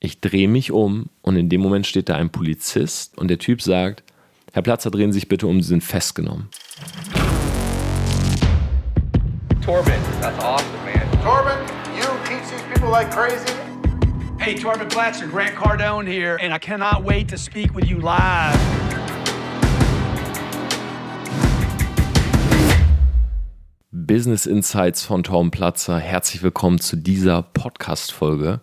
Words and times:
Ich 0.00 0.20
drehe 0.20 0.46
mich 0.46 0.70
um 0.70 1.06
und 1.22 1.34
in 1.34 1.48
dem 1.48 1.60
Moment 1.60 1.84
steht 1.84 2.08
da 2.08 2.14
ein 2.14 2.30
Polizist 2.30 3.18
und 3.18 3.26
der 3.26 3.38
Typ 3.38 3.60
sagt, 3.60 4.04
Herr 4.52 4.62
Platzer, 4.62 4.92
drehen 4.92 5.10
Sie 5.10 5.18
sich 5.18 5.28
bitte 5.28 5.48
um, 5.48 5.60
Sie 5.60 5.68
sind 5.70 5.82
festgenommen. 5.82 6.48
Torben, 9.60 9.92
that's 10.20 10.38
awesome, 10.38 10.68
man. 10.84 11.04
Torben, 11.20 11.58
you 11.96 12.04
teach 12.24 12.48
these 12.48 12.62
people 12.72 12.90
like 12.90 13.10
crazy? 13.10 13.52
Hey, 14.38 14.54
Torben 14.54 14.88
Platzer, 14.88 15.26
Grant 15.28 15.56
Cardone 15.56 16.06
here, 16.06 16.38
and 16.40 16.54
I 16.54 16.58
cannot 16.58 17.02
wait 17.02 17.28
to 17.30 17.36
speak 17.36 17.74
with 17.74 17.90
you 17.90 17.98
live. 17.98 18.77
Business 24.08 24.46
Insights 24.46 25.02
von 25.02 25.22
Tom 25.22 25.50
Platzer. 25.50 25.98
Herzlich 25.98 26.42
willkommen 26.42 26.80
zu 26.80 26.96
dieser 26.96 27.42
Podcast-Folge. 27.42 28.60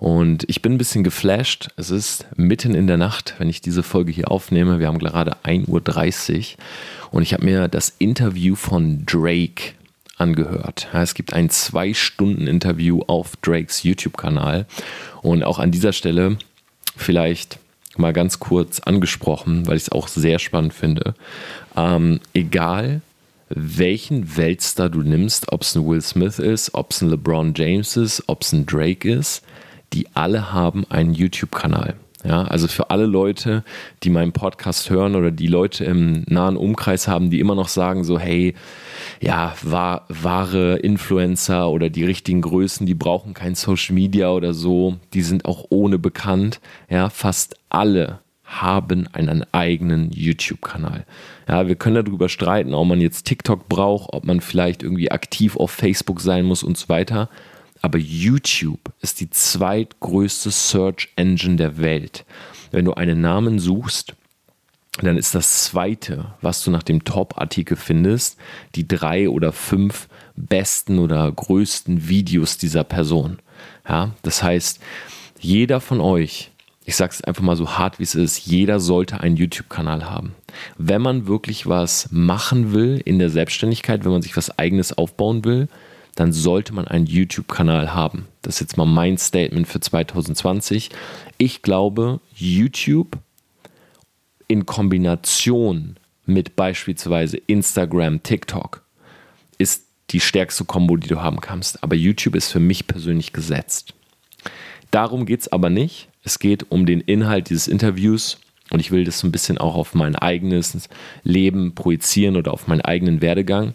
Und 0.00 0.44
ich 0.48 0.60
bin 0.60 0.72
ein 0.72 0.78
bisschen 0.78 1.04
geflasht. 1.04 1.68
Es 1.76 1.90
ist 1.90 2.26
mitten 2.36 2.74
in 2.74 2.88
der 2.88 2.96
Nacht, 2.96 3.36
wenn 3.38 3.48
ich 3.48 3.60
diese 3.60 3.84
Folge 3.84 4.10
hier 4.10 4.28
aufnehme. 4.28 4.80
Wir 4.80 4.88
haben 4.88 4.98
gerade 4.98 5.36
1.30 5.44 5.68
Uhr 5.68 6.64
und 7.12 7.22
ich 7.22 7.32
habe 7.32 7.44
mir 7.44 7.68
das 7.68 7.94
Interview 8.00 8.56
von 8.56 9.06
Drake 9.06 9.74
angehört. 10.16 10.88
Es 10.92 11.14
gibt 11.14 11.32
ein 11.32 11.48
zwei 11.48 11.94
Stunden 11.94 12.48
Interview 12.48 13.02
auf 13.06 13.36
Drakes 13.36 13.84
YouTube-Kanal. 13.84 14.66
Und 15.22 15.44
auch 15.44 15.60
an 15.60 15.70
dieser 15.70 15.92
Stelle 15.92 16.38
vielleicht 16.96 17.60
mal 17.96 18.12
ganz 18.12 18.40
kurz 18.40 18.80
angesprochen, 18.80 19.68
weil 19.68 19.76
ich 19.76 19.84
es 19.84 19.92
auch 19.92 20.08
sehr 20.08 20.40
spannend 20.40 20.74
finde. 20.74 21.14
Ähm, 21.76 22.18
egal, 22.34 23.00
welchen 23.50 24.36
Weltstar 24.36 24.90
du 24.90 25.02
nimmst, 25.02 25.52
ob 25.52 25.62
es 25.62 25.74
ein 25.74 25.86
Will 25.86 26.00
Smith 26.00 26.38
ist, 26.38 26.74
ob 26.74 26.90
es 26.90 27.02
ein 27.02 27.10
LeBron 27.10 27.54
James 27.56 27.96
ist, 27.96 28.24
ob 28.26 28.42
es 28.42 28.52
ein 28.52 28.66
Drake 28.66 29.10
ist, 29.10 29.42
die 29.92 30.06
alle 30.14 30.52
haben 30.52 30.84
einen 30.90 31.14
YouTube-Kanal. 31.14 31.94
Ja, 32.24 32.42
also 32.42 32.66
für 32.66 32.90
alle 32.90 33.06
Leute, 33.06 33.62
die 34.02 34.10
meinen 34.10 34.32
Podcast 34.32 34.90
hören 34.90 35.14
oder 35.14 35.30
die 35.30 35.46
Leute 35.46 35.84
im 35.84 36.24
nahen 36.26 36.56
Umkreis 36.56 37.06
haben, 37.06 37.30
die 37.30 37.38
immer 37.38 37.54
noch 37.54 37.68
sagen 37.68 38.02
so, 38.02 38.18
hey, 38.18 38.54
ja, 39.20 39.54
wahr, 39.62 40.04
wahre 40.08 40.76
Influencer 40.78 41.70
oder 41.70 41.90
die 41.90 42.04
richtigen 42.04 42.40
Größen, 42.40 42.86
die 42.86 42.94
brauchen 42.94 43.34
kein 43.34 43.54
Social 43.54 43.94
Media 43.94 44.30
oder 44.30 44.52
so, 44.52 44.96
die 45.14 45.22
sind 45.22 45.44
auch 45.44 45.66
ohne 45.70 45.98
bekannt. 46.00 46.60
Ja, 46.90 47.08
fast 47.08 47.54
alle 47.68 48.18
haben 48.48 49.06
einen 49.12 49.44
eigenen 49.52 50.10
YouTube-Kanal. 50.10 51.04
Ja, 51.46 51.68
wir 51.68 51.76
können 51.76 52.02
darüber 52.02 52.30
streiten, 52.30 52.72
ob 52.72 52.88
man 52.88 53.00
jetzt 53.00 53.26
TikTok 53.26 53.68
braucht, 53.68 54.12
ob 54.14 54.24
man 54.24 54.40
vielleicht 54.40 54.82
irgendwie 54.82 55.10
aktiv 55.10 55.56
auf 55.56 55.70
Facebook 55.70 56.20
sein 56.22 56.46
muss 56.46 56.62
und 56.62 56.78
so 56.78 56.88
weiter. 56.88 57.28
Aber 57.82 57.98
YouTube 57.98 58.80
ist 59.02 59.20
die 59.20 59.30
zweitgrößte 59.30 60.50
Search 60.50 61.10
Engine 61.16 61.56
der 61.56 61.78
Welt. 61.78 62.24
Wenn 62.70 62.86
du 62.86 62.94
einen 62.94 63.20
Namen 63.20 63.58
suchst, 63.58 64.14
dann 65.02 65.18
ist 65.18 65.34
das 65.34 65.64
zweite, 65.64 66.32
was 66.40 66.64
du 66.64 66.70
nach 66.70 66.82
dem 66.82 67.04
Top-Artikel 67.04 67.76
findest, 67.76 68.38
die 68.74 68.88
drei 68.88 69.28
oder 69.28 69.52
fünf 69.52 70.08
besten 70.36 70.98
oder 70.98 71.30
größten 71.30 72.08
Videos 72.08 72.56
dieser 72.56 72.82
Person. 72.82 73.38
Ja, 73.86 74.14
das 74.22 74.42
heißt, 74.42 74.80
jeder 75.38 75.80
von 75.80 76.00
euch 76.00 76.50
ich 76.88 76.96
sage 76.96 77.12
es 77.12 77.22
einfach 77.22 77.42
mal 77.42 77.54
so 77.54 77.76
hart, 77.76 77.98
wie 77.98 78.04
es 78.04 78.14
ist, 78.14 78.46
jeder 78.46 78.80
sollte 78.80 79.20
einen 79.20 79.36
YouTube-Kanal 79.36 80.08
haben. 80.08 80.34
Wenn 80.78 81.02
man 81.02 81.26
wirklich 81.26 81.66
was 81.66 82.08
machen 82.10 82.72
will 82.72 83.02
in 83.04 83.18
der 83.18 83.28
Selbstständigkeit, 83.28 84.06
wenn 84.06 84.12
man 84.12 84.22
sich 84.22 84.34
was 84.38 84.58
eigenes 84.58 84.96
aufbauen 84.96 85.44
will, 85.44 85.68
dann 86.14 86.32
sollte 86.32 86.72
man 86.72 86.88
einen 86.88 87.04
YouTube-Kanal 87.04 87.92
haben. 87.92 88.26
Das 88.40 88.54
ist 88.54 88.60
jetzt 88.60 88.78
mal 88.78 88.86
mein 88.86 89.18
Statement 89.18 89.68
für 89.68 89.80
2020. 89.80 90.88
Ich 91.36 91.60
glaube, 91.60 92.20
YouTube 92.34 93.18
in 94.46 94.64
Kombination 94.64 95.98
mit 96.24 96.56
beispielsweise 96.56 97.36
Instagram, 97.36 98.22
TikTok 98.22 98.82
ist 99.58 99.84
die 100.08 100.20
stärkste 100.20 100.64
Kombo, 100.64 100.96
die 100.96 101.08
du 101.08 101.20
haben 101.20 101.42
kannst. 101.42 101.82
Aber 101.82 101.96
YouTube 101.96 102.34
ist 102.34 102.50
für 102.50 102.60
mich 102.60 102.86
persönlich 102.86 103.34
gesetzt. 103.34 103.92
Darum 104.90 105.26
geht 105.26 105.40
es 105.40 105.52
aber 105.52 105.68
nicht. 105.68 106.08
Es 106.28 106.38
geht 106.38 106.70
um 106.70 106.84
den 106.84 107.00
Inhalt 107.00 107.48
dieses 107.48 107.68
Interviews 107.68 108.38
und 108.68 108.80
ich 108.80 108.90
will 108.90 109.04
das 109.04 109.18
so 109.18 109.26
ein 109.26 109.32
bisschen 109.32 109.56
auch 109.56 109.74
auf 109.76 109.94
mein 109.94 110.14
eigenes 110.14 110.90
Leben 111.22 111.74
projizieren 111.74 112.36
oder 112.36 112.52
auf 112.52 112.68
meinen 112.68 112.82
eigenen 112.82 113.22
Werdegang. 113.22 113.72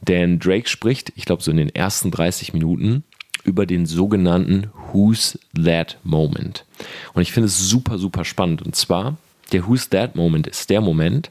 Denn 0.00 0.40
Drake 0.40 0.68
spricht, 0.68 1.12
ich 1.14 1.24
glaube, 1.24 1.44
so 1.44 1.52
in 1.52 1.56
den 1.56 1.72
ersten 1.72 2.10
30 2.10 2.52
Minuten 2.52 3.04
über 3.44 3.64
den 3.64 3.86
sogenannten 3.86 4.72
Who's 4.90 5.38
That 5.54 5.98
Moment. 6.02 6.64
Und 7.12 7.22
ich 7.22 7.30
finde 7.30 7.46
es 7.46 7.68
super, 7.68 7.96
super 7.96 8.24
spannend. 8.24 8.62
Und 8.62 8.74
zwar, 8.74 9.16
der 9.52 9.68
Who's 9.68 9.88
That 9.90 10.16
Moment 10.16 10.48
ist 10.48 10.70
der 10.70 10.80
Moment, 10.80 11.30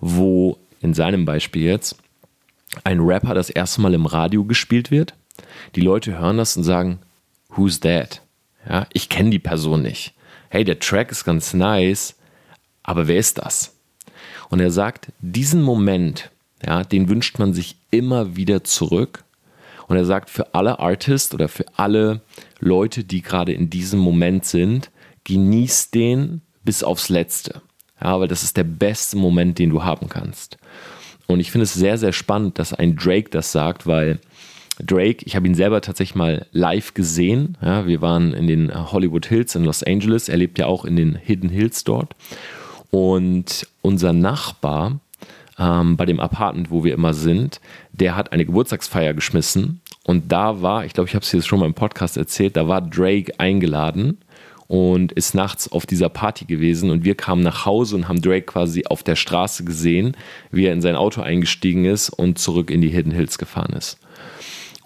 wo 0.00 0.56
in 0.80 0.94
seinem 0.94 1.26
Beispiel 1.26 1.64
jetzt 1.64 1.98
ein 2.84 3.00
Rapper 3.00 3.34
das 3.34 3.50
erste 3.50 3.82
Mal 3.82 3.92
im 3.92 4.06
Radio 4.06 4.44
gespielt 4.44 4.90
wird. 4.90 5.12
Die 5.76 5.82
Leute 5.82 6.18
hören 6.18 6.38
das 6.38 6.56
und 6.56 6.64
sagen, 6.64 7.00
Who's 7.50 7.80
That? 7.80 8.22
Ja, 8.68 8.86
ich 8.92 9.08
kenne 9.08 9.30
die 9.30 9.38
Person 9.38 9.82
nicht. 9.82 10.14
Hey, 10.48 10.64
der 10.64 10.78
Track 10.78 11.10
ist 11.10 11.24
ganz 11.24 11.54
nice, 11.54 12.16
aber 12.82 13.08
wer 13.08 13.18
ist 13.18 13.38
das? 13.38 13.76
Und 14.48 14.60
er 14.60 14.70
sagt, 14.70 15.12
diesen 15.20 15.62
Moment, 15.62 16.30
ja, 16.64 16.82
den 16.82 17.08
wünscht 17.08 17.38
man 17.38 17.54
sich 17.54 17.76
immer 17.90 18.36
wieder 18.36 18.64
zurück. 18.64 19.24
Und 19.86 19.96
er 19.96 20.04
sagt, 20.04 20.30
für 20.30 20.54
alle 20.54 20.78
Artists 20.78 21.34
oder 21.34 21.48
für 21.48 21.64
alle 21.76 22.20
Leute, 22.58 23.04
die 23.04 23.22
gerade 23.22 23.52
in 23.52 23.70
diesem 23.70 24.00
Moment 24.00 24.44
sind, 24.44 24.90
genieß 25.24 25.90
den 25.90 26.42
bis 26.64 26.82
aufs 26.82 27.08
Letzte. 27.08 27.62
Ja, 28.02 28.18
weil 28.18 28.28
das 28.28 28.42
ist 28.42 28.56
der 28.56 28.64
beste 28.64 29.16
Moment, 29.16 29.58
den 29.58 29.70
du 29.70 29.82
haben 29.82 30.08
kannst. 30.08 30.58
Und 31.26 31.40
ich 31.40 31.50
finde 31.50 31.64
es 31.64 31.74
sehr, 31.74 31.98
sehr 31.98 32.12
spannend, 32.12 32.58
dass 32.58 32.72
ein 32.72 32.96
Drake 32.96 33.30
das 33.30 33.52
sagt, 33.52 33.86
weil 33.86 34.20
Drake, 34.84 35.24
ich 35.24 35.36
habe 35.36 35.46
ihn 35.46 35.54
selber 35.54 35.80
tatsächlich 35.80 36.14
mal 36.14 36.46
live 36.52 36.94
gesehen. 36.94 37.56
Ja, 37.62 37.86
wir 37.86 38.00
waren 38.00 38.32
in 38.32 38.46
den 38.46 38.92
Hollywood 38.92 39.26
Hills 39.26 39.54
in 39.54 39.64
Los 39.64 39.82
Angeles. 39.82 40.28
Er 40.28 40.36
lebt 40.36 40.58
ja 40.58 40.66
auch 40.66 40.84
in 40.84 40.96
den 40.96 41.14
Hidden 41.16 41.50
Hills 41.50 41.84
dort. 41.84 42.14
Und 42.90 43.66
unser 43.82 44.12
Nachbar 44.12 45.00
ähm, 45.58 45.96
bei 45.96 46.06
dem 46.06 46.20
Apartment, 46.20 46.70
wo 46.70 46.84
wir 46.84 46.94
immer 46.94 47.14
sind, 47.14 47.60
der 47.92 48.16
hat 48.16 48.32
eine 48.32 48.44
Geburtstagsfeier 48.44 49.14
geschmissen. 49.14 49.80
Und 50.04 50.32
da 50.32 50.62
war, 50.62 50.84
ich 50.84 50.94
glaube, 50.94 51.08
ich 51.08 51.14
habe 51.14 51.22
es 51.22 51.30
hier 51.30 51.42
schon 51.42 51.60
mal 51.60 51.66
im 51.66 51.74
Podcast 51.74 52.16
erzählt, 52.16 52.56
da 52.56 52.66
war 52.66 52.80
Drake 52.80 53.38
eingeladen 53.38 54.18
und 54.66 55.12
ist 55.12 55.34
nachts 55.34 55.70
auf 55.70 55.84
dieser 55.84 56.08
Party 56.08 56.44
gewesen 56.44 56.90
und 56.90 57.04
wir 57.04 57.16
kamen 57.16 57.42
nach 57.42 57.66
Hause 57.66 57.96
und 57.96 58.08
haben 58.08 58.22
Drake 58.22 58.46
quasi 58.46 58.84
auf 58.86 59.02
der 59.02 59.16
Straße 59.16 59.64
gesehen, 59.64 60.16
wie 60.50 60.66
er 60.66 60.72
in 60.72 60.80
sein 60.80 60.96
Auto 60.96 61.20
eingestiegen 61.20 61.84
ist 61.84 62.08
und 62.08 62.38
zurück 62.38 62.70
in 62.70 62.80
die 62.80 62.88
Hidden 62.88 63.12
Hills 63.12 63.36
gefahren 63.36 63.74
ist. 63.76 63.98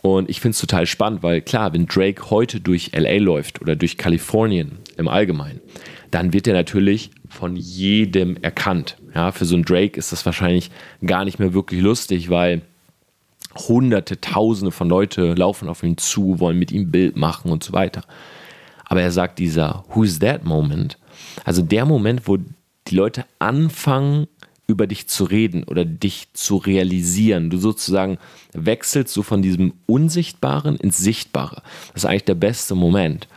Und 0.04 0.28
ich 0.28 0.42
finde 0.42 0.50
es 0.50 0.60
total 0.60 0.84
spannend, 0.84 1.22
weil 1.22 1.40
klar, 1.40 1.72
wenn 1.72 1.86
Drake 1.86 2.28
heute 2.28 2.60
durch 2.60 2.90
LA 2.94 3.16
läuft 3.16 3.62
oder 3.62 3.74
durch 3.74 3.96
Kalifornien 3.96 4.72
im 4.98 5.08
Allgemeinen, 5.08 5.62
dann 6.10 6.34
wird 6.34 6.46
er 6.46 6.52
natürlich 6.52 7.10
von 7.30 7.56
jedem 7.56 8.36
erkannt. 8.42 8.98
Ja, 9.14 9.32
für 9.32 9.46
so 9.46 9.54
einen 9.54 9.64
Drake 9.64 9.98
ist 9.98 10.12
das 10.12 10.26
wahrscheinlich 10.26 10.70
gar 11.06 11.24
nicht 11.24 11.38
mehr 11.38 11.54
wirklich 11.54 11.80
lustig, 11.80 12.28
weil 12.28 12.60
hunderte, 13.66 14.20
tausende 14.20 14.72
von 14.72 14.90
Leute 14.90 15.32
laufen 15.32 15.70
auf 15.70 15.82
ihn 15.82 15.96
zu, 15.96 16.38
wollen 16.38 16.58
mit 16.58 16.70
ihm 16.70 16.90
Bild 16.90 17.16
machen 17.16 17.50
und 17.50 17.64
so 17.64 17.72
weiter. 17.72 18.02
Aber 18.84 19.00
er 19.00 19.10
sagt 19.10 19.38
dieser 19.38 19.86
Who's 19.94 20.18
that 20.18 20.44
Moment, 20.44 20.98
also 21.46 21.62
der 21.62 21.86
Moment, 21.86 22.28
wo 22.28 22.36
die 22.36 22.94
Leute 22.94 23.24
anfangen, 23.38 24.26
über 24.66 24.86
dich 24.86 25.08
zu 25.08 25.24
reden 25.24 25.64
oder 25.64 25.84
dich 25.84 26.28
zu 26.32 26.56
realisieren. 26.56 27.50
Du 27.50 27.58
sozusagen 27.58 28.18
wechselst 28.52 29.12
so 29.12 29.22
von 29.22 29.42
diesem 29.42 29.74
Unsichtbaren 29.86 30.76
ins 30.76 30.98
Sichtbare. 30.98 31.62
Das 31.92 32.04
ist 32.04 32.06
eigentlich 32.06 32.24
der 32.24 32.34
beste 32.34 32.74
Moment. 32.74 33.28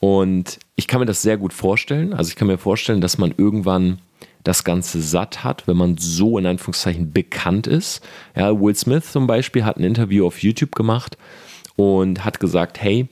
Und 0.00 0.58
ich 0.74 0.88
kann 0.88 1.00
mir 1.00 1.06
das 1.06 1.22
sehr 1.22 1.36
gut 1.36 1.52
vorstellen. 1.52 2.12
Also 2.12 2.30
ich 2.30 2.36
kann 2.36 2.48
mir 2.48 2.58
vorstellen, 2.58 3.00
dass 3.00 3.18
man 3.18 3.32
irgendwann 3.36 3.98
das 4.44 4.62
Ganze 4.62 5.00
satt 5.00 5.42
hat, 5.42 5.66
wenn 5.66 5.76
man 5.76 5.96
so 5.98 6.38
in 6.38 6.46
Anführungszeichen 6.46 7.12
bekannt 7.12 7.66
ist. 7.66 8.04
Ja, 8.36 8.60
Will 8.60 8.74
Smith 8.74 9.10
zum 9.10 9.26
Beispiel 9.26 9.64
hat 9.64 9.76
ein 9.76 9.84
Interview 9.84 10.26
auf 10.26 10.42
YouTube 10.42 10.74
gemacht 10.74 11.16
und 11.74 12.24
hat 12.24 12.38
gesagt, 12.38 12.80
hey, 12.80 13.08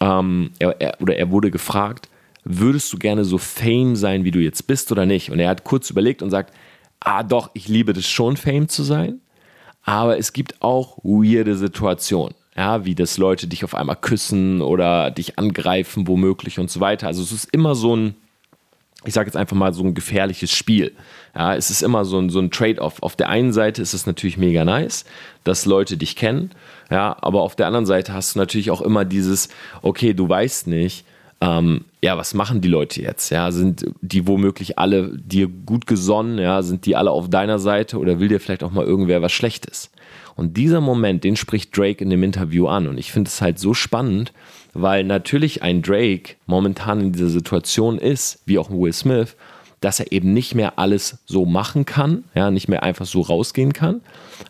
ähm, 0.00 0.50
er, 0.58 0.80
er, 0.80 1.00
oder 1.00 1.16
er 1.16 1.30
wurde 1.30 1.50
gefragt, 1.50 2.08
würdest 2.44 2.92
du 2.92 2.98
gerne 2.98 3.24
so 3.24 3.38
Fame 3.38 3.96
sein, 3.96 4.24
wie 4.24 4.30
du 4.30 4.40
jetzt 4.40 4.66
bist 4.66 4.90
oder 4.90 5.06
nicht? 5.06 5.30
Und 5.30 5.38
er 5.38 5.48
hat 5.48 5.64
kurz 5.64 5.90
überlegt 5.90 6.22
und 6.22 6.30
sagt, 6.30 6.54
ah 7.04 7.22
doch, 7.22 7.50
ich 7.54 7.68
liebe 7.68 7.92
das 7.92 8.06
schon, 8.06 8.36
Fame 8.36 8.68
zu 8.68 8.82
sein, 8.82 9.20
aber 9.82 10.18
es 10.18 10.32
gibt 10.32 10.62
auch 10.62 10.98
weirde 11.02 11.56
Situationen. 11.56 12.34
Ja, 12.54 12.84
wie 12.84 12.94
das 12.94 13.16
Leute 13.16 13.46
dich 13.46 13.64
auf 13.64 13.74
einmal 13.74 13.96
küssen 13.96 14.60
oder 14.60 15.10
dich 15.10 15.38
angreifen, 15.38 16.06
womöglich 16.06 16.58
und 16.58 16.70
so 16.70 16.80
weiter. 16.80 17.06
Also 17.06 17.22
es 17.22 17.32
ist 17.32 17.44
immer 17.46 17.74
so 17.74 17.96
ein, 17.96 18.14
ich 19.06 19.14
sage 19.14 19.28
jetzt 19.28 19.38
einfach 19.38 19.56
mal 19.56 19.72
so 19.72 19.82
ein 19.82 19.94
gefährliches 19.94 20.52
Spiel. 20.52 20.92
Ja, 21.34 21.54
es 21.54 21.70
ist 21.70 21.82
immer 21.82 22.04
so 22.04 22.18
ein, 22.18 22.28
so 22.28 22.40
ein 22.40 22.50
Trade-off. 22.50 23.02
Auf 23.02 23.16
der 23.16 23.30
einen 23.30 23.54
Seite 23.54 23.80
ist 23.80 23.94
es 23.94 24.04
natürlich 24.04 24.36
mega 24.36 24.66
nice, 24.66 25.06
dass 25.44 25.64
Leute 25.64 25.96
dich 25.96 26.14
kennen, 26.14 26.50
ja, 26.90 27.16
aber 27.22 27.40
auf 27.40 27.56
der 27.56 27.68
anderen 27.68 27.86
Seite 27.86 28.12
hast 28.12 28.34
du 28.34 28.38
natürlich 28.38 28.70
auch 28.70 28.82
immer 28.82 29.06
dieses, 29.06 29.48
okay, 29.80 30.12
du 30.12 30.28
weißt 30.28 30.66
nicht, 30.66 31.06
ähm, 31.40 31.86
ja, 32.04 32.18
was 32.18 32.34
machen 32.34 32.60
die 32.60 32.68
Leute 32.68 33.00
jetzt? 33.00 33.30
Ja, 33.30 33.52
sind 33.52 33.86
die 34.00 34.26
womöglich 34.26 34.78
alle 34.78 35.16
dir 35.16 35.46
gut 35.46 35.86
gesonnen? 35.86 36.38
Ja, 36.38 36.62
sind 36.62 36.84
die 36.84 36.96
alle 36.96 37.12
auf 37.12 37.30
deiner 37.30 37.60
Seite 37.60 37.98
oder 37.98 38.18
will 38.18 38.28
dir 38.28 38.40
vielleicht 38.40 38.64
auch 38.64 38.72
mal 38.72 38.84
irgendwer 38.84 39.22
was 39.22 39.30
Schlechtes? 39.30 39.90
Und 40.34 40.56
dieser 40.56 40.80
Moment, 40.80 41.22
den 41.22 41.36
spricht 41.36 41.76
Drake 41.76 42.02
in 42.02 42.10
dem 42.10 42.24
Interview 42.24 42.66
an. 42.66 42.88
Und 42.88 42.98
ich 42.98 43.12
finde 43.12 43.28
es 43.28 43.40
halt 43.40 43.60
so 43.60 43.72
spannend, 43.72 44.32
weil 44.74 45.04
natürlich 45.04 45.62
ein 45.62 45.82
Drake 45.82 46.34
momentan 46.46 47.00
in 47.00 47.12
dieser 47.12 47.28
Situation 47.28 47.98
ist, 47.98 48.40
wie 48.46 48.58
auch 48.58 48.68
ein 48.68 48.80
Will 48.80 48.92
Smith, 48.92 49.36
dass 49.80 50.00
er 50.00 50.10
eben 50.10 50.32
nicht 50.32 50.54
mehr 50.54 50.78
alles 50.78 51.18
so 51.26 51.44
machen 51.44 51.84
kann, 51.84 52.24
ja, 52.34 52.50
nicht 52.50 52.68
mehr 52.68 52.82
einfach 52.82 53.06
so 53.06 53.20
rausgehen 53.20 53.72
kann. 53.72 54.00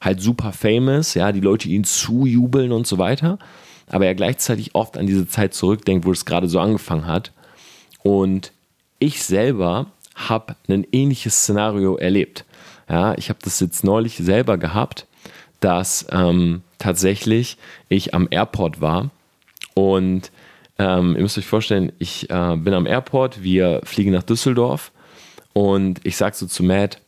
Halt 0.01 0.23
super 0.23 0.53
famous, 0.53 1.15
ja, 1.15 1.33
die 1.33 1.41
Leute 1.41 1.69
ihn 1.69 1.85
zujubeln 1.85 2.73
und 2.73 2.87
so 2.87 2.97
weiter. 2.97 3.39
Aber 3.91 4.07
er 4.07 4.15
gleichzeitig 4.15 4.75
oft 4.75 4.97
an 4.97 5.07
diese 5.07 5.27
Zeit 5.27 5.53
zurückdenkt, 5.53 6.07
wo 6.07 6.13
es 6.13 6.25
gerade 6.25 6.49
so 6.49 6.61
angefangen 6.61 7.07
hat. 7.07 7.33
Und 8.03 8.53
ich 8.99 9.23
selber 9.23 9.87
habe 10.15 10.57
ein 10.69 10.87
ähnliches 10.93 11.43
Szenario 11.43 11.97
erlebt. 11.97 12.45
Ja, 12.89 13.15
ich 13.17 13.29
habe 13.29 13.39
das 13.43 13.61
jetzt 13.61 13.85
neulich 13.85 14.17
selber 14.17 14.59
gehabt, 14.59 15.07
dass 15.61 16.07
ähm, 16.11 16.63
tatsächlich 16.79 17.57
ich 17.89 18.15
am 18.15 18.29
Airport 18.31 18.81
war 18.81 19.11
und 19.75 20.31
ähm, 20.79 21.15
ihr 21.17 21.23
müsst 21.23 21.39
euch 21.39 21.47
vorstellen, 21.47 21.93
ich 21.99 22.29
äh, 22.31 22.57
bin 22.57 22.75
am 22.75 22.87
Airport, 22.87 23.43
wir 23.43 23.81
fliegen 23.85 24.13
nach 24.13 24.25
Düsseldorf 24.25 24.91
und 25.53 26.01
ich 26.05 26.17
sage 26.17 26.35
so 26.35 26.47
zu 26.47 26.63
Matt, 26.63 27.01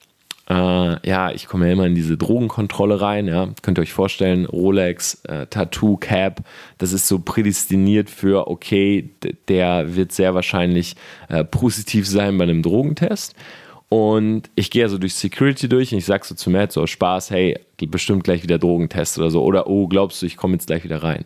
äh, 0.49 1.08
ja, 1.08 1.31
ich 1.31 1.46
komme 1.46 1.67
ja 1.67 1.73
immer 1.73 1.87
in 1.87 1.94
diese 1.94 2.17
Drogenkontrolle 2.17 3.00
rein, 3.00 3.26
ja. 3.26 3.49
Könnt 3.62 3.79
ihr 3.79 3.82
euch 3.82 3.93
vorstellen, 3.93 4.44
Rolex, 4.44 5.23
äh, 5.25 5.46
Tattoo, 5.46 5.96
Cap, 5.96 6.43
das 6.79 6.93
ist 6.93 7.08
so 7.08 7.19
prädestiniert 7.19 8.11
für, 8.11 8.49
okay, 8.49 9.11
der 9.49 9.96
wird 9.96 10.12
sehr 10.12 10.35
wahrscheinlich 10.35 10.96
äh, 11.29 11.44
positiv 11.44 12.06
sein 12.06 12.37
bei 12.37 12.44
einem 12.44 12.62
Drogentest. 12.62 13.35
Und 13.88 14.50
ich 14.55 14.70
gehe 14.70 14.82
also 14.82 14.99
durch 14.99 15.14
Security 15.14 15.69
durch 15.69 15.93
und 15.93 15.99
ich 15.99 16.05
sage 16.05 16.26
so 16.26 16.35
zu 16.35 16.50
Matt, 16.50 16.73
so 16.73 16.87
Spaß, 16.87 17.31
hey, 17.31 17.58
bestimmt 17.87 18.25
gleich 18.25 18.43
wieder 18.43 18.58
Drogentest 18.58 19.19
oder 19.19 19.31
so. 19.31 19.43
Oder, 19.44 19.69
oh, 19.69 19.87
glaubst 19.87 20.20
du, 20.20 20.26
ich 20.26 20.37
komme 20.37 20.55
jetzt 20.55 20.67
gleich 20.67 20.85
wieder 20.85 21.02
rein. 21.02 21.25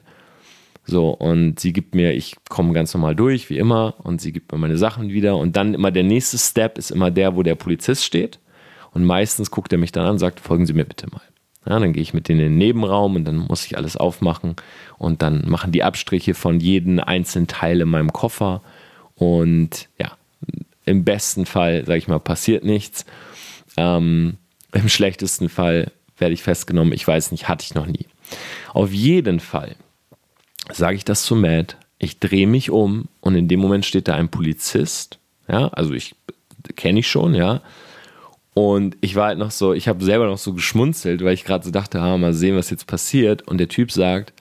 So, 0.84 1.10
und 1.10 1.60
sie 1.60 1.72
gibt 1.72 1.94
mir, 1.94 2.12
ich 2.14 2.36
komme 2.48 2.72
ganz 2.72 2.94
normal 2.94 3.14
durch, 3.14 3.50
wie 3.50 3.58
immer, 3.58 3.94
und 4.02 4.20
sie 4.20 4.32
gibt 4.32 4.52
mir 4.52 4.58
meine 4.58 4.78
Sachen 4.78 5.10
wieder. 5.10 5.36
Und 5.36 5.56
dann 5.56 5.74
immer 5.74 5.90
der 5.90 6.02
nächste 6.02 6.38
Step 6.38 6.78
ist 6.78 6.90
immer 6.90 7.10
der, 7.10 7.36
wo 7.36 7.42
der 7.42 7.56
Polizist 7.56 8.04
steht. 8.04 8.38
Und 8.92 9.04
meistens 9.04 9.50
guckt 9.50 9.72
er 9.72 9.78
mich 9.78 9.92
dann 9.92 10.04
an 10.04 10.12
und 10.12 10.18
sagt, 10.18 10.40
folgen 10.40 10.66
Sie 10.66 10.72
mir 10.72 10.84
bitte 10.84 11.08
mal. 11.10 11.22
Ja, 11.66 11.78
dann 11.78 11.92
gehe 11.92 12.02
ich 12.02 12.14
mit 12.14 12.28
denen 12.28 12.40
in 12.40 12.46
den 12.46 12.58
Nebenraum 12.58 13.16
und 13.16 13.24
dann 13.24 13.36
muss 13.36 13.66
ich 13.66 13.76
alles 13.76 13.96
aufmachen. 13.96 14.56
Und 14.96 15.22
dann 15.22 15.48
machen 15.48 15.72
die 15.72 15.82
Abstriche 15.82 16.34
von 16.34 16.60
jedem 16.60 16.98
einzelnen 16.98 17.46
Teil 17.46 17.80
in 17.80 17.88
meinem 17.88 18.12
Koffer. 18.12 18.62
Und 19.14 19.88
ja, 19.98 20.16
im 20.86 21.04
besten 21.04 21.44
Fall, 21.44 21.84
sage 21.84 21.98
ich 21.98 22.08
mal, 22.08 22.20
passiert 22.20 22.64
nichts. 22.64 23.04
Ähm, 23.76 24.38
Im 24.72 24.88
schlechtesten 24.88 25.48
Fall 25.48 25.92
werde 26.16 26.34
ich 26.34 26.42
festgenommen. 26.42 26.92
Ich 26.92 27.06
weiß 27.06 27.30
nicht, 27.32 27.48
hatte 27.48 27.64
ich 27.64 27.74
noch 27.74 27.86
nie. 27.86 28.06
Auf 28.72 28.92
jeden 28.92 29.40
Fall 29.40 29.76
sage 30.72 30.96
ich 30.96 31.04
das 31.04 31.22
zu 31.22 31.36
Matt. 31.36 31.76
Ich 31.98 32.20
drehe 32.20 32.46
mich 32.46 32.70
um 32.70 33.08
und 33.20 33.34
in 33.34 33.48
dem 33.48 33.60
Moment 33.60 33.84
steht 33.84 34.08
da 34.08 34.14
ein 34.14 34.28
Polizist. 34.30 35.18
Ja, 35.48 35.68
also 35.68 35.92
ich 35.92 36.14
kenne 36.76 37.00
ich 37.00 37.08
schon, 37.08 37.34
ja. 37.34 37.60
Und 38.54 38.96
ich 39.00 39.14
war 39.14 39.28
halt 39.28 39.38
noch 39.38 39.50
so, 39.50 39.72
ich 39.72 39.86
habe 39.86 40.04
selber 40.04 40.26
noch 40.26 40.38
so 40.38 40.52
geschmunzelt, 40.52 41.22
weil 41.22 41.34
ich 41.34 41.44
gerade 41.44 41.64
so 41.64 41.70
dachte, 41.70 42.00
ah, 42.00 42.16
mal 42.18 42.34
sehen, 42.34 42.56
was 42.56 42.70
jetzt 42.70 42.86
passiert. 42.86 43.46
Und 43.46 43.58
der 43.58 43.68
Typ 43.68 43.92
sagt, 43.92 44.32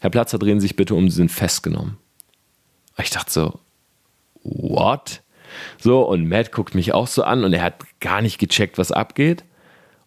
Herr 0.00 0.10
Platzer, 0.10 0.38
drehen 0.38 0.60
Sie 0.60 0.66
sich 0.66 0.76
bitte 0.76 0.94
um, 0.94 1.08
Sie 1.08 1.16
sind 1.16 1.30
festgenommen. 1.30 1.98
Ich 2.98 3.10
dachte 3.10 3.30
so, 3.30 3.60
what? 4.42 5.22
So, 5.78 6.02
und 6.02 6.28
Matt 6.28 6.52
guckt 6.52 6.74
mich 6.74 6.92
auch 6.92 7.06
so 7.06 7.22
an 7.22 7.44
und 7.44 7.52
er 7.52 7.62
hat 7.62 7.74
gar 8.00 8.22
nicht 8.22 8.38
gecheckt, 8.38 8.78
was 8.78 8.92
abgeht. 8.92 9.44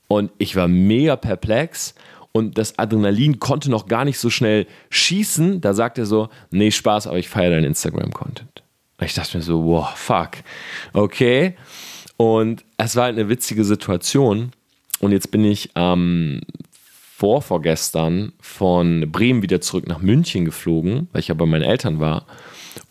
Und 0.08 0.32
ich 0.40 0.56
war 0.56 0.68
mega 0.68 1.16
perplex 1.16 1.94
und 2.32 2.58
das 2.58 2.78
Adrenalin 2.78 3.40
konnte 3.40 3.70
noch 3.70 3.88
gar 3.88 4.06
nicht 4.06 4.20
so 4.20 4.30
schnell 4.30 4.68
schießen. 4.90 5.62
Da 5.62 5.74
sagt 5.74 5.98
er 5.98 6.06
so: 6.06 6.30
Nee, 6.52 6.72
Spaß, 6.72 7.08
aber 7.08 7.18
ich 7.18 7.30
feiere 7.30 7.52
deinen 7.52 7.66
Instagram-Content. 7.66 8.64
Ich 9.02 9.14
dachte 9.14 9.38
mir 9.38 9.44
so: 9.44 9.64
Wow, 9.64 9.96
fuck. 9.96 10.32
Okay. 10.94 11.56
Und 12.22 12.66
es 12.76 12.98
war 12.98 13.06
halt 13.06 13.18
eine 13.18 13.30
witzige 13.30 13.64
Situation. 13.64 14.52
Und 15.00 15.14
jetzt 15.14 15.32
bin 15.32 15.46
ich 15.46 15.70
am 15.76 16.02
ähm, 16.02 16.42
vorvorgestern 17.16 18.34
von 18.42 19.10
Bremen 19.10 19.42
wieder 19.42 19.62
zurück 19.62 19.88
nach 19.88 20.02
München 20.02 20.44
geflogen, 20.44 21.08
weil 21.14 21.22
ich 21.22 21.30
ja 21.30 21.34
bei 21.34 21.46
meinen 21.46 21.62
Eltern 21.62 22.02
war. 22.02 22.26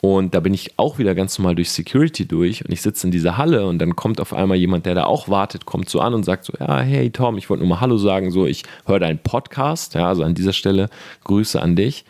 Und 0.00 0.34
da 0.34 0.40
bin 0.40 0.54
ich 0.54 0.78
auch 0.78 0.98
wieder 0.98 1.14
ganz 1.14 1.38
normal 1.38 1.56
durch 1.56 1.70
Security 1.70 2.25
durch 2.25 2.64
und 2.64 2.72
ich 2.72 2.80
sitze 2.80 3.06
in 3.06 3.10
dieser 3.10 3.36
Halle 3.36 3.66
und 3.66 3.78
dann 3.80 3.96
kommt 3.96 4.19
auf 4.19 4.32
einmal 4.32 4.56
jemand, 4.56 4.86
der 4.86 4.94
da 4.94 5.04
auch 5.04 5.28
wartet, 5.28 5.66
kommt 5.66 5.90
so 5.90 6.00
an 6.00 6.14
und 6.14 6.25
sagt 6.25 6.46
so, 6.46 6.54
ja, 6.58 6.80
hey 6.80 7.10
Tom, 7.10 7.36
ich 7.36 7.50
wollte 7.50 7.64
nur 7.64 7.69
mal 7.69 7.80
Hallo 7.80 7.98
sagen, 7.98 8.30
so, 8.30 8.46
ich 8.46 8.62
höre 8.86 8.98
deinen 8.98 9.19
Podcast, 9.19 9.92
ja, 9.92 10.08
also 10.08 10.22
an 10.22 10.34
dieser 10.34 10.54
Stelle 10.54 10.88
Grüße 11.25 11.60
an 11.60 11.76
dich. 11.76 12.06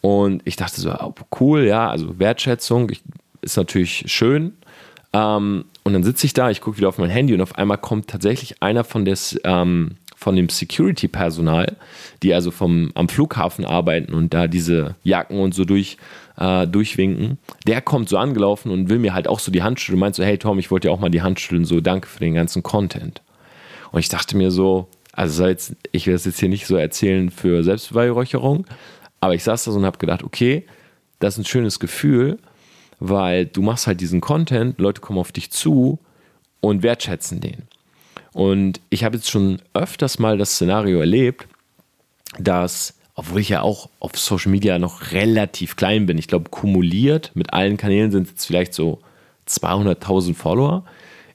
Und 0.00 0.40
ich 0.46 0.56
dachte 0.56 0.80
so, 0.80 0.90
oh, 0.90 1.12
cool, 1.38 1.66
ja, 1.66 1.90
also 1.90 2.18
Wertschätzung 2.18 2.88
ich, 2.88 3.02
ist 3.42 3.58
natürlich 3.58 4.04
schön. 4.06 4.54
Ähm, 5.12 5.66
und 5.84 5.92
dann 5.92 6.04
sitze 6.04 6.26
ich 6.26 6.32
da, 6.32 6.50
ich 6.50 6.60
gucke 6.60 6.76
wieder 6.76 6.88
auf 6.88 6.98
mein 6.98 7.10
Handy 7.10 7.34
und 7.34 7.40
auf 7.40 7.56
einmal 7.56 7.78
kommt 7.78 8.08
tatsächlich 8.08 8.62
einer 8.62 8.84
von 8.84 9.04
des, 9.04 9.40
ähm, 9.44 9.96
von 10.16 10.36
dem 10.36 10.48
Security-Personal, 10.48 11.76
die 12.22 12.32
also 12.32 12.50
vom, 12.50 12.92
am 12.94 13.08
Flughafen 13.08 13.64
arbeiten 13.64 14.14
und 14.14 14.32
da 14.32 14.46
diese 14.46 14.94
Jacken 15.02 15.40
und 15.40 15.54
so 15.54 15.64
durch 15.64 15.96
äh, 16.38 16.66
durchwinken. 16.66 17.38
Der 17.66 17.80
kommt 17.80 18.08
so 18.08 18.16
angelaufen 18.16 18.70
und 18.70 18.88
will 18.88 18.98
mir 18.98 19.14
halt 19.14 19.28
auch 19.28 19.38
so 19.38 19.52
die 19.52 19.62
Hand 19.62 19.80
schütteln. 19.80 20.00
Meint 20.00 20.14
so, 20.14 20.24
hey 20.24 20.38
Tom, 20.38 20.58
ich 20.58 20.70
wollte 20.70 20.88
dir 20.88 20.92
auch 20.92 21.00
mal 21.00 21.10
die 21.10 21.22
Hand 21.22 21.40
schütteln, 21.40 21.64
so 21.64 21.80
danke 21.80 22.08
für 22.08 22.20
den 22.20 22.34
ganzen 22.34 22.62
Content. 22.62 23.20
Und 23.90 24.00
ich 24.00 24.08
dachte 24.08 24.36
mir 24.36 24.50
so, 24.50 24.88
also 25.12 25.46
jetzt, 25.46 25.76
ich 25.92 26.06
will 26.06 26.14
das 26.14 26.24
jetzt 26.24 26.40
hier 26.40 26.48
nicht 26.48 26.66
so 26.66 26.76
erzählen 26.76 27.30
für 27.30 27.62
Selbstbeweihräucherung, 27.62 28.66
aber 29.20 29.34
ich 29.34 29.44
saß 29.44 29.64
da 29.64 29.72
so 29.72 29.78
und 29.78 29.84
habe 29.84 29.98
gedacht, 29.98 30.24
okay, 30.24 30.64
das 31.18 31.34
ist 31.34 31.38
ein 31.38 31.44
schönes 31.44 31.78
Gefühl, 31.78 32.38
weil 33.02 33.46
du 33.46 33.62
machst 33.62 33.86
halt 33.86 34.00
diesen 34.00 34.20
Content, 34.20 34.78
Leute 34.78 35.00
kommen 35.00 35.18
auf 35.18 35.32
dich 35.32 35.50
zu 35.50 35.98
und 36.60 36.82
wertschätzen 36.82 37.40
den. 37.40 37.62
Und 38.32 38.80
ich 38.90 39.02
habe 39.04 39.16
jetzt 39.16 39.30
schon 39.30 39.60
öfters 39.74 40.18
mal 40.18 40.38
das 40.38 40.52
Szenario 40.52 41.00
erlebt, 41.00 41.46
dass 42.38 42.94
obwohl 43.14 43.40
ich 43.40 43.50
ja 43.50 43.60
auch 43.60 43.90
auf 43.98 44.16
Social 44.16 44.50
Media 44.50 44.78
noch 44.78 45.12
relativ 45.12 45.76
klein 45.76 46.06
bin. 46.06 46.16
Ich 46.16 46.28
glaube, 46.28 46.48
kumuliert 46.48 47.32
mit 47.34 47.52
allen 47.52 47.76
Kanälen 47.76 48.10
sind 48.10 48.28
es 48.34 48.46
vielleicht 48.46 48.72
so 48.72 49.00
200.000 49.48 50.34
Follower 50.34 50.84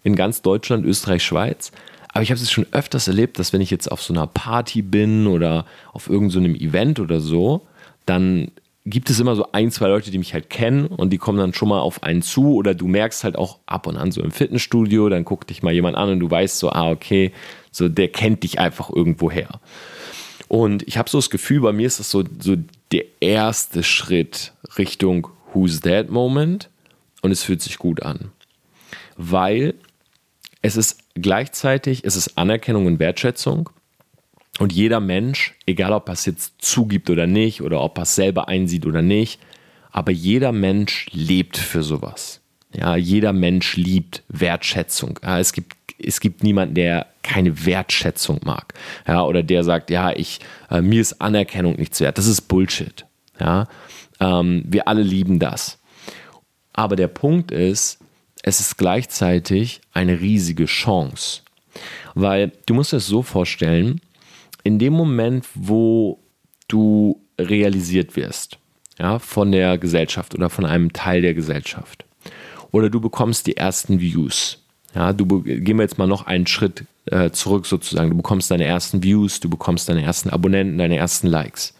in 0.03 0.15
ganz 0.15 0.41
Deutschland, 0.41 0.85
Österreich, 0.85 1.23
Schweiz. 1.23 1.71
Aber 2.13 2.23
ich 2.23 2.31
habe 2.31 2.41
es 2.41 2.49
schon 2.49 2.65
öfters 2.71 3.07
erlebt, 3.07 3.37
dass 3.37 3.53
wenn 3.53 3.61
ich 3.61 3.69
jetzt 3.69 3.91
auf 3.91 4.01
so 4.01 4.11
einer 4.11 4.25
Party 4.25 4.81
bin 4.81 5.27
oder 5.27 5.65
auf 5.93 6.09
irgendeinem 6.09 6.55
so 6.55 6.61
Event 6.61 6.99
oder 6.99 7.19
so, 7.19 7.67
dann 8.07 8.49
gibt 8.89 9.09
es 9.09 9.19
immer 9.19 9.35
so 9.35 9.51
ein, 9.51 9.69
zwei 9.69 9.87
Leute, 9.89 10.11
die 10.11 10.17
mich 10.17 10.33
halt 10.33 10.49
kennen 10.49 10.87
und 10.87 11.11
die 11.11 11.17
kommen 11.17 11.37
dann 11.37 11.53
schon 11.53 11.67
mal 11.67 11.79
auf 11.79 12.03
einen 12.03 12.21
zu 12.21 12.55
oder 12.55 12.73
du 12.73 12.87
merkst 12.87 13.25
halt 13.25 13.35
auch 13.35 13.59
ab 13.65 13.85
und 13.85 13.97
an 13.97 14.11
so 14.11 14.21
im 14.21 14.31
Fitnessstudio, 14.31 15.09
dann 15.09 15.25
guckt 15.25 15.49
dich 15.49 15.61
mal 15.61 15.73
jemand 15.73 15.97
an 15.97 16.09
und 16.09 16.19
du 16.19 16.31
weißt 16.31 16.57
so, 16.57 16.69
ah, 16.69 16.89
okay, 16.89 17.33
so 17.69 17.89
der 17.89 18.07
kennt 18.07 18.43
dich 18.43 18.59
einfach 18.59 18.89
irgendwo 18.89 19.29
her. 19.29 19.59
Und 20.47 20.87
ich 20.87 20.97
habe 20.97 21.09
so 21.09 21.17
das 21.17 21.29
Gefühl, 21.29 21.59
bei 21.59 21.73
mir 21.73 21.85
ist 21.85 21.99
das 21.99 22.09
so, 22.09 22.23
so 22.39 22.55
der 22.93 23.03
erste 23.19 23.83
Schritt 23.83 24.53
Richtung 24.77 25.27
Who's 25.53 25.81
That 25.81 26.09
Moment 26.09 26.69
und 27.21 27.31
es 27.31 27.43
fühlt 27.43 27.61
sich 27.61 27.77
gut 27.77 28.03
an. 28.03 28.31
Weil 29.17 29.73
es 30.61 30.77
ist 30.77 30.99
gleichzeitig, 31.13 32.05
es 32.05 32.15
ist 32.15 32.37
Anerkennung 32.37 32.85
und 32.85 32.99
Wertschätzung 32.99 33.69
und 34.59 34.73
jeder 34.73 34.99
Mensch, 34.99 35.53
egal 35.65 35.93
ob 35.93 36.09
er 36.09 36.13
es 36.13 36.25
jetzt 36.25 36.53
zugibt 36.59 37.09
oder 37.09 37.27
nicht 37.27 37.61
oder 37.61 37.81
ob 37.81 37.97
er 37.97 38.03
es 38.03 38.15
selber 38.15 38.47
einsieht 38.47 38.85
oder 38.85 39.01
nicht, 39.01 39.39
aber 39.91 40.11
jeder 40.11 40.51
Mensch 40.51 41.07
lebt 41.11 41.57
für 41.57 41.83
sowas. 41.83 42.41
Ja, 42.73 42.95
jeder 42.95 43.33
Mensch 43.33 43.77
liebt 43.77 44.23
Wertschätzung. 44.27 45.19
Ja, 45.23 45.39
es 45.39 45.53
gibt 45.53 45.75
es 45.99 46.19
gibt 46.19 46.43
niemanden, 46.43 46.75
der 46.75 47.07
keine 47.23 47.65
Wertschätzung 47.65 48.39
mag. 48.43 48.73
Ja, 49.07 49.23
oder 49.23 49.41
der 49.41 49.63
sagt, 49.63 49.89
ja, 49.89 50.11
ich, 50.11 50.39
äh, 50.69 50.81
mir 50.81 51.01
ist 51.01 51.21
Anerkennung 51.21 51.75
nichts 51.75 51.99
wert. 51.99 52.17
Das 52.17 52.27
ist 52.27 52.41
Bullshit. 52.41 53.05
Ja, 53.39 53.67
ähm, 54.19 54.63
wir 54.67 54.87
alle 54.87 55.01
lieben 55.01 55.39
das. 55.39 55.79
Aber 56.73 56.95
der 56.95 57.07
Punkt 57.07 57.51
ist, 57.51 57.97
es 58.43 58.59
ist 58.59 58.77
gleichzeitig 58.77 59.81
eine 59.93 60.19
riesige 60.19 60.65
Chance. 60.65 61.41
Weil 62.13 62.51
du 62.65 62.73
musst 62.73 62.93
es 62.93 63.07
so 63.07 63.23
vorstellen, 63.23 64.01
in 64.67 64.79
dem 64.79 64.93
Moment, 64.93 65.47
wo 65.55 66.19
du 66.67 67.21
realisiert 67.39 68.15
wirst, 68.15 68.59
ja, 68.99 69.17
von 69.19 69.51
der 69.51 69.77
Gesellschaft 69.77 70.35
oder 70.35 70.49
von 70.49 70.65
einem 70.65 70.91
Teil 70.91 71.21
der 71.21 71.33
Gesellschaft, 71.33 72.05
oder 72.71 72.89
du 72.89 72.99
bekommst 72.99 73.47
die 73.47 73.55
ersten 73.55 74.01
Views, 74.01 74.61
ja, 74.93 75.13
du 75.13 75.25
gehen 75.41 75.77
wir 75.77 75.83
jetzt 75.83 75.97
mal 75.97 76.07
noch 76.07 76.27
einen 76.27 76.47
Schritt 76.47 76.85
äh, 77.05 77.29
zurück 77.29 77.65
sozusagen. 77.65 78.09
Du 78.09 78.17
bekommst 78.17 78.49
deine 78.51 78.65
ersten 78.65 79.03
Views, 79.03 79.39
du 79.39 79.49
bekommst 79.49 79.87
deine 79.87 80.03
ersten 80.03 80.29
Abonnenten, 80.29 80.77
deine 80.77 80.97
ersten 80.97 81.27
Likes. 81.27 81.73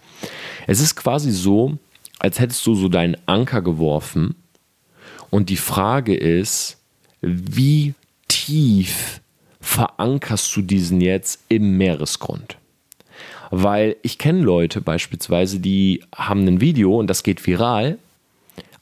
Es 0.68 0.80
ist 0.80 0.96
quasi 0.96 1.32
so, 1.32 1.78
als 2.20 2.40
hättest 2.40 2.66
du 2.66 2.76
so 2.76 2.90
deinen 2.90 3.18
Anker 3.26 3.62
geworfen 3.62 4.36
Und 5.30 5.50
die 5.50 5.58
Frage 5.58 6.16
ist, 6.16 6.78
wie 7.22 7.94
tief 8.28 9.22
verankerst 9.60 10.56
du 10.56 10.62
diesen 10.62 11.02
jetzt 11.02 11.44
im 11.50 11.78
Meeresgrund? 11.78 12.58
Weil 13.52 13.96
ich 14.02 14.18
kenne 14.18 14.42
Leute 14.42 14.82
beispielsweise, 14.82 15.60
die 15.60 16.04
haben 16.16 16.48
ein 16.48 16.62
Video 16.62 16.98
und 17.00 17.08
das 17.08 17.24
geht 17.24 17.46
viral, 17.46 17.98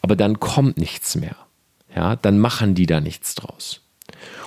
aber 0.01 0.15
dann 0.15 0.39
kommt 0.39 0.77
nichts 0.77 1.15
mehr. 1.15 1.36
Ja, 1.95 2.15
dann 2.15 2.39
machen 2.39 2.75
die 2.75 2.86
da 2.86 3.00
nichts 3.00 3.36
draus. 3.36 3.81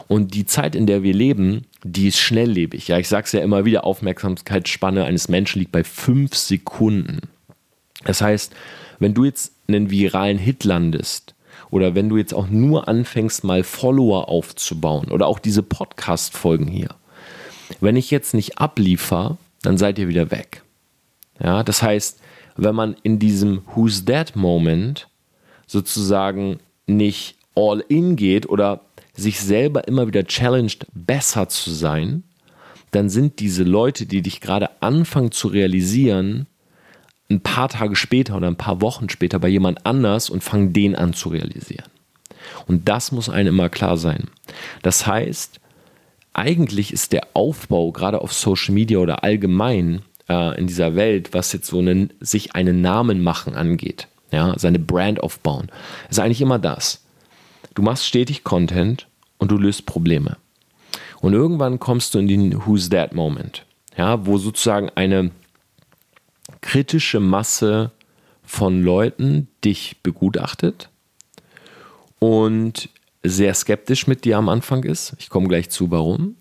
Und 0.07 0.35
die 0.35 0.47
Zeit, 0.47 0.75
in 0.75 0.87
der 0.87 1.03
wir 1.03 1.15
leben, 1.15 1.67
die 1.85 2.09
ist 2.09 2.19
schnelllebig. 2.19 2.89
Ja, 2.89 2.99
ich 2.99 3.09
sage 3.09 3.25
es 3.27 3.33
ja 3.33 3.41
immer 3.41 3.65
wieder, 3.65 3.85
Aufmerksamkeitsspanne 3.85 5.05
eines 5.05 5.29
Menschen 5.29 5.61
liegt 5.61 5.73
bei 5.73 5.85
fünf 5.85 6.35
Sekunden. 6.35 7.21
Das 8.05 8.21
heißt, 8.21 8.55
wenn 8.99 9.15
du 9.15 9.25
jetzt 9.25 9.53
einen 9.69 9.91
viralen 9.91 10.39
Hit 10.39 10.65
landest 10.65 11.35
oder 11.71 11.95
wenn 11.95 12.09
du 12.09 12.17
jetzt 12.17 12.35
auch 12.35 12.49
nur 12.49 12.89
anfängst, 12.89 13.45
mal 13.45 13.65
Follower 13.65 14.29
aufzubauen 14.29 15.11
oder 15.11 15.27
auch 15.27 15.39
diese 15.39 15.63
Podcast-Folgen 15.63 16.67
hier, 16.67 16.95
wenn 17.81 17.97
ich 17.97 18.11
jetzt 18.11 18.35
nicht 18.35 18.59
abliefer, 18.59 19.37
dann 19.63 19.79
seid 19.79 19.99
ihr 19.99 20.09
wieder 20.09 20.31
weg. 20.31 20.63
Ja, 21.43 21.63
das 21.63 21.83
heißt, 21.83 22.21
wenn 22.57 22.75
man 22.75 22.97
in 23.03 23.19
diesem 23.19 23.63
Who's 23.75 24.05
That 24.05 24.37
Moment 24.37 25.09
sozusagen 25.67 26.59
nicht 26.87 27.37
all 27.55 27.85
in 27.89 28.17
geht 28.17 28.49
oder 28.49 28.81
sich 29.15 29.41
selber 29.41 29.87
immer 29.89 30.07
wieder 30.07 30.25
challenged, 30.25 30.87
besser 30.93 31.49
zu 31.49 31.71
sein, 31.71 32.23
dann 32.91 33.09
sind 33.09 33.41
diese 33.41 33.65
Leute, 33.65 34.07
die 34.07 34.23
dich 34.23 34.41
gerade 34.41 34.71
anfangen 34.81 35.31
zu 35.31 35.49
realisieren, 35.49 36.47
ein 37.31 37.41
paar 37.41 37.69
Tage 37.69 37.97
später 37.97 38.37
oder 38.37 38.47
ein 38.47 38.57
paar 38.57 38.81
Wochen 38.81 39.09
später 39.09 39.39
bei 39.39 39.49
jemand 39.49 39.85
anders 39.85 40.31
und 40.31 40.43
fangen 40.43 40.73
den 40.73 40.97
an 40.97 41.13
zu 41.13 41.29
realisieren. 41.29 41.87
Und 42.67 42.89
das 42.89 43.13
muss 43.13 43.29
einem 43.29 43.49
immer 43.49 43.69
klar 43.69 43.97
sein. 43.97 44.29
Das 44.83 45.07
heißt, 45.07 45.61
eigentlich 46.39 46.93
ist 46.93 47.13
der 47.13 47.27
Aufbau 47.35 47.91
gerade 47.91 48.21
auf 48.21 48.33
Social 48.33 48.73
Media 48.73 48.99
oder 48.99 49.25
allgemein 49.25 50.03
äh, 50.29 50.59
in 50.59 50.69
dieser 50.69 50.95
Welt, 50.95 51.35
was 51.35 51.53
jetzt 51.53 51.67
so 51.67 51.79
einen, 51.79 52.13
sich 52.21 52.55
einen 52.55 52.81
Namen 52.81 53.23
machen 53.23 53.55
angeht, 53.55 54.07
ja, 54.31 54.55
seine 54.57 54.79
Brand 54.79 55.21
aufbauen, 55.21 55.69
ist 56.09 56.21
eigentlich 56.21 56.41
immer 56.41 56.59
das. 56.59 57.05
Du 57.75 57.83
machst 57.83 58.07
stetig 58.07 58.45
Content 58.45 59.09
und 59.39 59.51
du 59.51 59.59
löst 59.59 59.85
Probleme. 59.85 60.37
Und 61.21 61.33
irgendwann 61.33 61.81
kommst 61.81 62.15
du 62.15 62.21
in 62.21 62.29
den 62.29 62.67
Who's 62.67 62.89
That 62.91 63.15
Moment, 63.15 63.67
ja, 63.97 64.25
wo 64.25 64.39
sozusagen 64.39 64.91
eine 64.95 65.33
kritische 66.61 67.19
Masse 67.19 67.91
von 68.45 68.83
Leuten 68.83 69.49
dich 69.65 69.97
begutachtet 70.03 70.89
und 72.21 72.89
sehr 73.29 73.55
skeptisch 73.55 74.07
mit 74.07 74.25
dir 74.25 74.39
am 74.39 74.49
Anfang 74.49 74.85
ist. 74.85 75.15
Ich 75.19 75.29
komme 75.29 75.49
gleich 75.49 75.71
zu, 75.71 75.91
warum. 75.91 76.37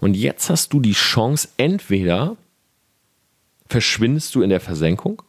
Und 0.00 0.16
jetzt 0.16 0.50
hast 0.50 0.72
du 0.72 0.80
die 0.80 0.92
Chance, 0.92 1.48
entweder 1.56 2.36
verschwindest 3.68 4.34
du 4.34 4.42
in 4.42 4.50
der 4.50 4.60
Versenkung, 4.60 5.22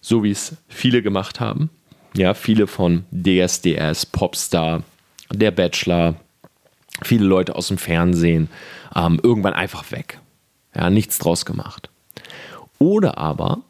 so 0.00 0.24
wie 0.24 0.30
es 0.30 0.56
viele 0.68 1.02
gemacht 1.02 1.40
haben. 1.40 1.70
Ja, 2.16 2.34
viele 2.34 2.66
von 2.66 3.04
DSDS, 3.12 4.06
Popstar, 4.06 4.82
der 5.30 5.50
Bachelor, 5.50 6.16
viele 7.02 7.24
Leute 7.24 7.54
aus 7.54 7.68
dem 7.68 7.78
Fernsehen, 7.78 8.48
ähm, 8.96 9.20
irgendwann 9.22 9.52
einfach 9.52 9.92
weg. 9.92 10.20
Ja, 10.74 10.90
nichts 10.90 11.18
draus 11.18 11.44
gemacht. 11.44 11.90
Oder 12.78 13.18
aber 13.18 13.62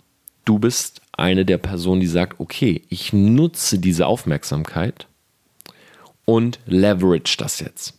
du 0.44 0.58
bist 0.58 1.02
eine 1.12 1.44
der 1.44 1.58
Personen, 1.58 2.00
die 2.00 2.06
sagt, 2.06 2.40
okay, 2.40 2.82
ich 2.88 3.12
nutze 3.12 3.78
diese 3.78 4.06
Aufmerksamkeit 4.06 5.06
und 6.30 6.60
leverage 6.64 7.36
das 7.38 7.58
jetzt. 7.58 7.94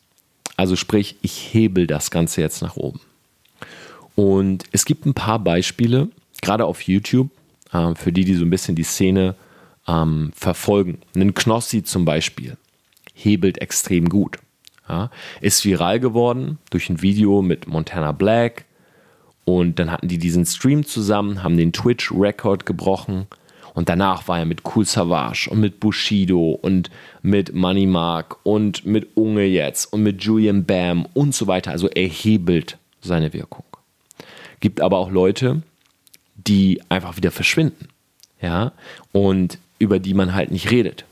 Also 0.56 0.78
sprich, 0.78 1.18
ich 1.22 1.54
hebel 1.54 1.86
das 1.86 2.12
Ganze 2.12 2.40
jetzt 2.40 2.62
nach 2.62 2.78
oben. 2.78 3.02
Und 4.16 4.64
es 4.72 4.86
gibt 4.86 5.06
ein 5.06 5.14
paar 5.14 5.40
Beispiele, 5.40 6.08
gerade 6.42 6.64
auf 6.64 6.84
YouTube, 6.84 7.30
äh, 7.74 7.94
für 7.96 8.14
die, 8.14 8.24
die 8.24 8.36
so 8.36 8.46
ein 8.46 8.50
bisschen 8.50 8.78
die 8.78 8.84
Szene 8.84 9.36
ähm, 9.86 10.32
verfolgen. 10.34 11.00
Ein 11.14 11.34
Knossi 11.34 11.84
zum 11.84 12.06
Beispiel 12.06 12.56
hebelt 13.14 13.58
extrem 13.58 14.08
gut. 14.08 14.40
Ist 15.42 15.66
viral 15.66 16.00
geworden 16.00 16.58
durch 16.70 16.90
ein 16.90 17.02
Video 17.02 17.42
mit 17.42 17.68
Montana 17.68 18.14
Black. 18.14 18.64
Und 19.44 19.78
dann 19.78 19.92
hatten 19.92 20.08
die 20.08 20.20
diesen 20.20 20.46
Stream 20.46 20.86
zusammen, 20.86 21.44
haben 21.44 21.58
den 21.58 21.74
Twitch-Record 21.74 22.66
gebrochen. 22.66 23.28
Und 23.74 23.90
danach 23.90 24.28
war 24.28 24.40
er 24.40 24.46
mit 24.46 24.64
Cool 24.66 24.86
Savage 24.86 25.50
und 25.50 25.60
mit 25.60 25.80
Bushido 25.80 26.52
und 26.62 26.90
mit 27.22 27.54
Money 27.54 27.86
Mark 27.86 28.38
und 28.44 28.86
mit 28.86 29.16
Unge 29.16 29.46
jetzt 29.46 29.92
und 29.94 30.04
mit 30.04 30.24
Julian 30.24 30.66
Bam 30.66 31.08
und 31.14 31.34
so 31.34 31.48
weiter. 31.48 31.72
Also 31.72 31.88
er 31.88 32.08
hebelt 32.08 32.78
seine 33.02 33.34
Wirkung. 33.34 33.64
Gibt 34.60 34.82
aber 34.82 34.98
auch 34.98 35.10
Leute, 35.10 35.62
die 36.36 36.82
einfach 36.90 37.18
wieder 37.18 37.32
verschwinden. 37.32 37.88
Ja, 38.42 38.72
und 39.12 39.60
über 39.80 40.00
die 40.00 40.14
man 40.14 40.34
halt 40.34 40.52
nicht 40.52 40.72
redet. 40.72 41.06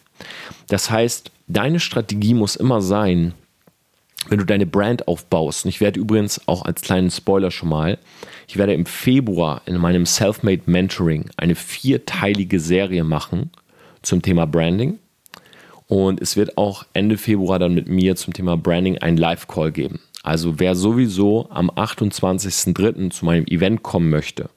Das 0.67 0.89
heißt, 0.89 1.31
deine 1.47 1.79
Strategie 1.79 2.33
muss 2.33 2.55
immer 2.55 2.81
sein, 2.81 3.33
wenn 4.27 4.39
du 4.39 4.45
deine 4.45 4.65
Brand 4.65 5.07
aufbaust, 5.07 5.65
und 5.65 5.69
ich 5.69 5.81
werde 5.81 5.99
übrigens 5.99 6.47
auch 6.47 6.63
als 6.65 6.81
kleinen 6.81 7.09
Spoiler 7.09 7.51
schon 7.51 7.69
mal, 7.69 7.97
ich 8.47 8.57
werde 8.57 8.73
im 8.73 8.85
Februar 8.85 9.61
in 9.65 9.77
meinem 9.77 10.05
Selfmade 10.05 10.63
Mentoring 10.65 11.29
eine 11.37 11.55
vierteilige 11.55 12.59
Serie 12.59 13.03
machen 13.03 13.51
zum 14.01 14.21
Thema 14.21 14.45
Branding. 14.45 14.99
Und 15.87 16.21
es 16.21 16.35
wird 16.35 16.57
auch 16.57 16.85
Ende 16.93 17.17
Februar 17.17 17.57
dann 17.57 17.73
mit 17.73 17.87
mir 17.87 18.15
zum 18.15 18.33
Thema 18.33 18.57
Branding 18.57 18.99
einen 18.99 19.17
Live-Call 19.17 19.71
geben. 19.71 19.99
Also 20.21 20.59
wer 20.59 20.75
sowieso 20.75 21.47
am 21.49 21.71
28.03. 21.71 23.09
zu 23.09 23.25
meinem 23.25 23.45
Event 23.45 23.81
kommen 23.81 24.09
möchte, 24.09 24.49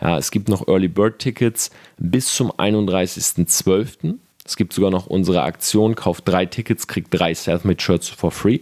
ja, 0.00 0.16
es 0.16 0.30
gibt 0.30 0.48
noch 0.48 0.68
Early 0.68 0.88
Bird 0.88 1.18
Tickets 1.18 1.70
bis 1.98 2.32
zum 2.34 2.52
31.12. 2.52 4.14
Es 4.44 4.56
gibt 4.56 4.72
sogar 4.72 4.90
noch 4.90 5.06
unsere 5.06 5.42
Aktion, 5.42 5.94
kauft 5.94 6.26
drei 6.26 6.46
Tickets, 6.46 6.86
kriegt 6.86 7.08
drei 7.10 7.34
Selfmade 7.34 7.80
Shirts 7.80 8.08
for 8.08 8.30
free. 8.30 8.60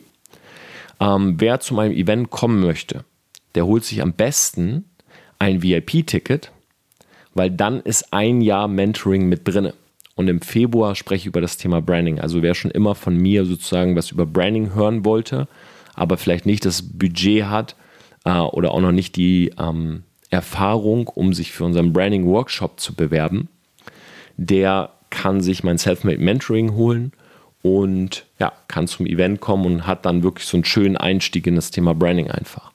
Ähm, 1.00 1.34
wer 1.38 1.60
zu 1.60 1.74
meinem 1.74 1.92
Event 1.92 2.30
kommen 2.30 2.60
möchte, 2.60 3.04
der 3.54 3.66
holt 3.66 3.84
sich 3.84 4.02
am 4.02 4.12
besten 4.12 4.84
ein 5.38 5.62
VIP-Ticket, 5.62 6.52
weil 7.34 7.50
dann 7.50 7.80
ist 7.80 8.12
ein 8.12 8.40
Jahr 8.40 8.68
Mentoring 8.68 9.28
mit 9.28 9.46
drinne. 9.46 9.74
Und 10.14 10.28
im 10.28 10.40
Februar 10.40 10.94
spreche 10.94 11.22
ich 11.22 11.26
über 11.26 11.42
das 11.42 11.58
Thema 11.58 11.82
Branding. 11.82 12.20
Also 12.20 12.40
wer 12.42 12.54
schon 12.54 12.70
immer 12.70 12.94
von 12.94 13.16
mir 13.16 13.44
sozusagen 13.44 13.96
was 13.96 14.10
über 14.10 14.24
Branding 14.24 14.74
hören 14.74 15.04
wollte, 15.04 15.46
aber 15.94 16.16
vielleicht 16.16 16.46
nicht 16.46 16.64
das 16.64 16.82
Budget 16.82 17.44
hat 17.44 17.76
äh, 18.24 18.38
oder 18.38 18.72
auch 18.72 18.80
noch 18.80 18.92
nicht 18.92 19.16
die 19.16 19.52
ähm, 19.58 20.04
Erfahrung, 20.30 21.08
um 21.08 21.34
sich 21.34 21.52
für 21.52 21.64
unseren 21.64 21.92
Branding-Workshop 21.92 22.80
zu 22.80 22.94
bewerben, 22.94 23.48
der 24.36 24.90
kann 25.10 25.40
sich 25.40 25.62
mein 25.62 25.78
Selfmade 25.78 26.18
Mentoring 26.18 26.72
holen 26.72 27.12
und 27.66 28.24
ja, 28.38 28.52
kann 28.68 28.86
zum 28.86 29.06
Event 29.06 29.40
kommen 29.40 29.66
und 29.66 29.86
hat 29.88 30.06
dann 30.06 30.22
wirklich 30.22 30.46
so 30.46 30.56
einen 30.56 30.64
schönen 30.64 30.96
Einstieg 30.96 31.48
in 31.48 31.56
das 31.56 31.72
Thema 31.72 31.94
Branding 31.94 32.30
einfach. 32.30 32.70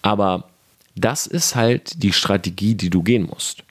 Aber 0.00 0.48
das 0.94 1.26
ist 1.26 1.54
halt 1.54 2.02
die 2.02 2.14
Strategie, 2.14 2.74
die 2.74 2.88
du 2.88 3.02
gehen 3.02 3.24
musst. 3.24 3.62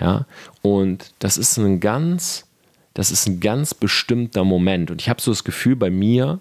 Ja, 0.00 0.26
und 0.60 1.12
das 1.20 1.38
ist 1.38 1.56
ein 1.56 1.78
ganz, 1.78 2.46
das 2.94 3.12
ist 3.12 3.28
ein 3.28 3.38
ganz 3.38 3.74
bestimmter 3.74 4.42
Moment. 4.42 4.90
Und 4.90 5.00
ich 5.00 5.08
habe 5.08 5.22
so 5.22 5.30
das 5.30 5.44
Gefühl, 5.44 5.76
bei 5.76 5.90
mir 5.90 6.40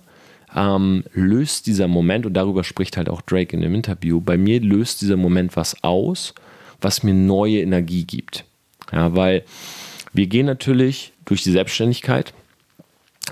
ähm, 0.55 1.03
löst 1.13 1.67
dieser 1.67 1.87
Moment, 1.87 2.25
und 2.25 2.33
darüber 2.33 2.63
spricht 2.63 2.97
halt 2.97 3.09
auch 3.09 3.21
Drake 3.21 3.55
in 3.55 3.61
dem 3.61 3.75
Interview, 3.75 4.19
bei 4.19 4.37
mir 4.37 4.59
löst 4.59 5.01
dieser 5.01 5.17
Moment 5.17 5.55
was 5.55 5.83
aus, 5.83 6.33
was 6.79 7.03
mir 7.03 7.13
neue 7.13 7.59
Energie 7.59 8.05
gibt. 8.05 8.43
Ja, 8.91 9.15
weil 9.15 9.43
wir 10.13 10.25
gehen 10.25 10.47
natürlich 10.47 11.13
durch 11.25 11.43
die 11.43 11.51
Selbstständigkeit 11.51 12.33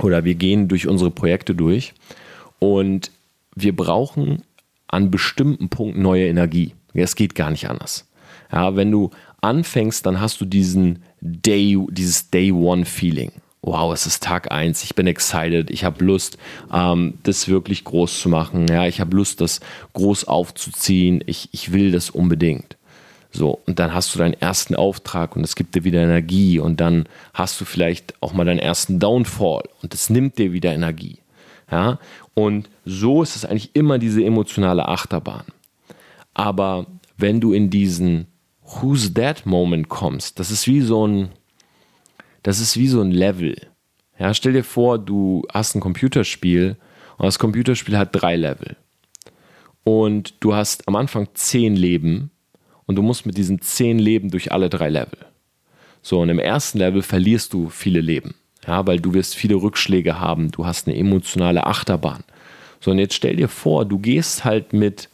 oder 0.01 0.25
wir 0.25 0.35
gehen 0.35 0.67
durch 0.67 0.87
unsere 0.87 1.11
Projekte 1.11 1.55
durch 1.55 1.93
und 2.59 3.11
wir 3.55 3.75
brauchen 3.75 4.43
an 4.87 5.11
bestimmten 5.11 5.69
Punkten 5.69 6.01
neue 6.01 6.27
Energie. 6.27 6.73
Es 6.93 7.15
geht 7.15 7.35
gar 7.35 7.51
nicht 7.51 7.69
anders. 7.69 8.07
Ja, 8.51 8.75
wenn 8.75 8.91
du 8.91 9.11
anfängst, 9.41 10.05
dann 10.05 10.19
hast 10.19 10.41
du 10.41 10.45
diesen 10.45 11.03
Day, 11.21 11.77
dieses 11.91 12.29
Day 12.29 12.51
One 12.51 12.85
Feeling. 12.85 13.31
Wow, 13.61 13.93
es 13.93 14.05
ist 14.05 14.23
Tag 14.23 14.51
1, 14.51 14.83
ich 14.83 14.95
bin 14.95 15.05
excited, 15.05 15.69
ich 15.69 15.83
habe 15.83 16.03
Lust, 16.03 16.37
ähm, 16.73 17.15
das 17.23 17.49
wirklich 17.49 17.83
groß 17.83 18.21
zu 18.21 18.29
machen. 18.29 18.67
Ja, 18.67 18.87
ich 18.87 19.01
habe 19.01 19.15
Lust, 19.15 19.41
das 19.41 19.59
groß 19.93 20.25
aufzuziehen. 20.25 21.21
Ich, 21.25 21.49
ich 21.51 21.73
will 21.73 21.91
das 21.91 22.09
unbedingt. 22.09 22.77
So, 23.31 23.59
und 23.67 23.77
dann 23.77 23.93
hast 23.93 24.13
du 24.13 24.19
deinen 24.19 24.33
ersten 24.33 24.75
Auftrag 24.75 25.35
und 25.35 25.43
es 25.43 25.55
gibt 25.55 25.75
dir 25.75 25.83
wieder 25.83 26.01
Energie 26.01 26.59
und 26.59 26.81
dann 26.81 27.07
hast 27.33 27.61
du 27.61 27.65
vielleicht 27.65 28.15
auch 28.21 28.33
mal 28.33 28.45
deinen 28.45 28.59
ersten 28.59 28.99
Downfall 28.99 29.63
und 29.83 29.93
es 29.93 30.09
nimmt 30.09 30.37
dir 30.39 30.51
wieder 30.51 30.73
Energie. 30.73 31.19
Ja, 31.71 31.99
und 32.33 32.67
so 32.85 33.21
ist 33.21 33.35
es 33.35 33.45
eigentlich 33.45 33.75
immer 33.75 33.99
diese 33.99 34.23
emotionale 34.23 34.87
Achterbahn. 34.87 35.45
Aber 36.33 36.87
wenn 37.17 37.39
du 37.39 37.53
in 37.53 37.69
diesen 37.69 38.25
Who's 38.63 39.13
That 39.13 39.45
Moment 39.45 39.89
kommst, 39.89 40.39
das 40.39 40.49
ist 40.49 40.65
wie 40.65 40.81
so 40.81 41.05
ein, 41.05 41.29
das 42.41 42.59
ist 42.59 42.77
wie 42.77 42.87
so 42.87 43.01
ein 43.01 43.11
Level. 43.11 43.55
Ja, 44.17 44.33
stell 44.33 44.53
dir 44.53 44.63
vor, 44.63 44.97
du 44.97 45.45
hast 45.53 45.75
ein 45.75 45.81
Computerspiel 45.81 46.77
und 47.17 47.25
das 47.25 47.37
Computerspiel 47.37 47.97
hat 47.97 48.09
drei 48.11 48.35
Level. 48.35 48.75
Und 49.83 50.35
du 50.39 50.55
hast 50.55 50.87
am 50.87 50.95
Anfang 50.95 51.29
zehn 51.35 51.75
Leben 51.75 52.31
und 52.89 52.95
du 52.95 53.03
musst 53.03 53.27
mit 53.27 53.37
diesen 53.37 53.61
zehn 53.61 53.99
Leben 53.99 54.31
durch 54.31 54.51
alle 54.51 54.67
drei 54.67 54.89
Level. 54.89 55.19
So, 56.01 56.21
und 56.21 56.29
im 56.29 56.39
ersten 56.39 56.79
Level 56.79 57.03
verlierst 57.03 57.53
du 57.53 57.69
viele 57.69 58.01
Leben. 58.01 58.33
Ja, 58.65 58.87
weil 58.87 58.99
du 58.99 59.13
wirst 59.13 59.35
viele 59.35 59.57
Rückschläge 59.57 60.19
haben, 60.19 60.49
du 60.49 60.65
hast 60.65 60.87
eine 60.87 60.97
emotionale 60.97 61.67
Achterbahn. 61.67 62.23
So, 62.79 62.89
und 62.89 62.97
jetzt 62.97 63.13
stell 63.13 63.35
dir 63.35 63.47
vor, 63.47 63.85
du 63.85 63.99
gehst 63.99 64.43
halt 64.43 64.73
mit, 64.73 65.07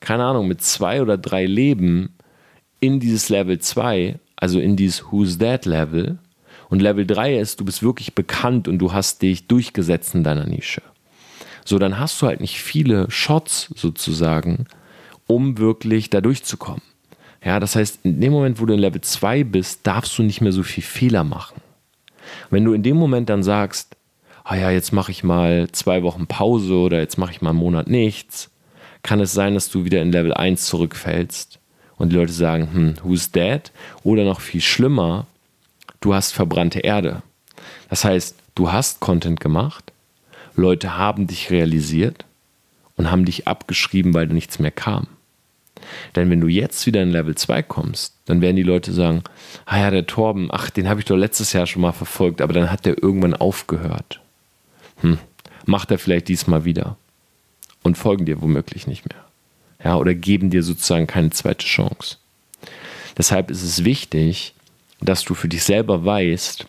keine 0.00 0.24
Ahnung, 0.24 0.46
mit 0.46 0.60
zwei 0.60 1.00
oder 1.00 1.16
drei 1.16 1.46
Leben 1.46 2.12
in 2.80 3.00
dieses 3.00 3.30
Level 3.30 3.58
2, 3.58 4.18
also 4.36 4.60
in 4.60 4.76
dieses 4.76 5.10
Who's 5.10 5.38
That 5.38 5.64
Level. 5.64 6.18
Und 6.68 6.82
Level 6.82 7.06
3 7.06 7.38
ist, 7.38 7.60
du 7.60 7.64
bist 7.64 7.82
wirklich 7.82 8.14
bekannt 8.14 8.68
und 8.68 8.78
du 8.78 8.92
hast 8.92 9.22
dich 9.22 9.46
durchgesetzt 9.46 10.14
in 10.14 10.22
deiner 10.22 10.44
Nische. 10.44 10.82
So, 11.64 11.78
dann 11.78 11.98
hast 11.98 12.20
du 12.20 12.26
halt 12.26 12.42
nicht 12.42 12.60
viele 12.60 13.10
Shots 13.10 13.70
sozusagen, 13.74 14.66
um 15.26 15.56
wirklich 15.56 16.10
da 16.10 16.20
durchzukommen. 16.20 16.91
Ja, 17.44 17.58
das 17.58 17.74
heißt, 17.74 18.00
in 18.04 18.20
dem 18.20 18.32
Moment, 18.32 18.60
wo 18.60 18.66
du 18.66 18.74
in 18.74 18.80
Level 18.80 19.00
2 19.00 19.44
bist, 19.44 19.80
darfst 19.86 20.16
du 20.16 20.22
nicht 20.22 20.40
mehr 20.40 20.52
so 20.52 20.62
viel 20.62 20.84
Fehler 20.84 21.24
machen. 21.24 21.60
Wenn 22.50 22.64
du 22.64 22.72
in 22.72 22.82
dem 22.82 22.96
Moment 22.96 23.28
dann 23.28 23.42
sagst, 23.42 23.96
ah 24.44 24.54
ja, 24.54 24.70
jetzt 24.70 24.92
mache 24.92 25.10
ich 25.10 25.24
mal 25.24 25.68
zwei 25.72 26.02
Wochen 26.02 26.26
Pause 26.26 26.74
oder 26.74 27.00
jetzt 27.00 27.18
mache 27.18 27.32
ich 27.32 27.42
mal 27.42 27.50
einen 27.50 27.58
Monat 27.58 27.88
nichts, 27.88 28.50
kann 29.02 29.20
es 29.20 29.32
sein, 29.32 29.54
dass 29.54 29.70
du 29.70 29.84
wieder 29.84 30.00
in 30.00 30.12
Level 30.12 30.32
1 30.32 30.66
zurückfällst 30.66 31.58
und 31.96 32.10
die 32.10 32.16
Leute 32.16 32.32
sagen, 32.32 32.72
hm, 32.72 32.94
who's 33.02 33.30
dead? 33.32 33.72
Oder 34.04 34.24
noch 34.24 34.40
viel 34.40 34.60
schlimmer, 34.60 35.26
du 36.00 36.14
hast 36.14 36.32
verbrannte 36.32 36.80
Erde. 36.80 37.22
Das 37.90 38.04
heißt, 38.04 38.36
du 38.54 38.70
hast 38.70 39.00
Content 39.00 39.40
gemacht, 39.40 39.92
Leute 40.54 40.96
haben 40.96 41.26
dich 41.26 41.50
realisiert 41.50 42.24
und 42.96 43.10
haben 43.10 43.24
dich 43.24 43.48
abgeschrieben, 43.48 44.14
weil 44.14 44.28
da 44.28 44.34
nichts 44.34 44.58
mehr 44.58 44.70
kam. 44.70 45.08
Denn 46.14 46.30
wenn 46.30 46.40
du 46.40 46.48
jetzt 46.48 46.86
wieder 46.86 47.02
in 47.02 47.10
Level 47.10 47.34
2 47.34 47.62
kommst, 47.62 48.14
dann 48.26 48.40
werden 48.40 48.56
die 48.56 48.62
Leute 48.62 48.92
sagen, 48.92 49.22
ah 49.66 49.78
ja, 49.78 49.90
der 49.90 50.06
Torben, 50.06 50.48
ach, 50.50 50.70
den 50.70 50.88
habe 50.88 51.00
ich 51.00 51.06
doch 51.06 51.16
letztes 51.16 51.52
Jahr 51.52 51.66
schon 51.66 51.82
mal 51.82 51.92
verfolgt, 51.92 52.40
aber 52.40 52.52
dann 52.52 52.70
hat 52.70 52.86
der 52.86 53.02
irgendwann 53.02 53.34
aufgehört. 53.34 54.20
Hm, 55.00 55.18
macht 55.66 55.90
er 55.90 55.98
vielleicht 55.98 56.28
diesmal 56.28 56.64
wieder. 56.64 56.96
Und 57.82 57.98
folgen 57.98 58.26
dir 58.26 58.40
womöglich 58.40 58.86
nicht 58.86 59.08
mehr. 59.08 59.24
Ja, 59.82 59.96
oder 59.96 60.14
geben 60.14 60.50
dir 60.50 60.62
sozusagen 60.62 61.08
keine 61.08 61.30
zweite 61.30 61.66
Chance. 61.66 62.16
Deshalb 63.18 63.50
ist 63.50 63.64
es 63.64 63.84
wichtig, 63.84 64.54
dass 65.00 65.24
du 65.24 65.34
für 65.34 65.48
dich 65.48 65.64
selber 65.64 66.04
weißt, 66.04 66.66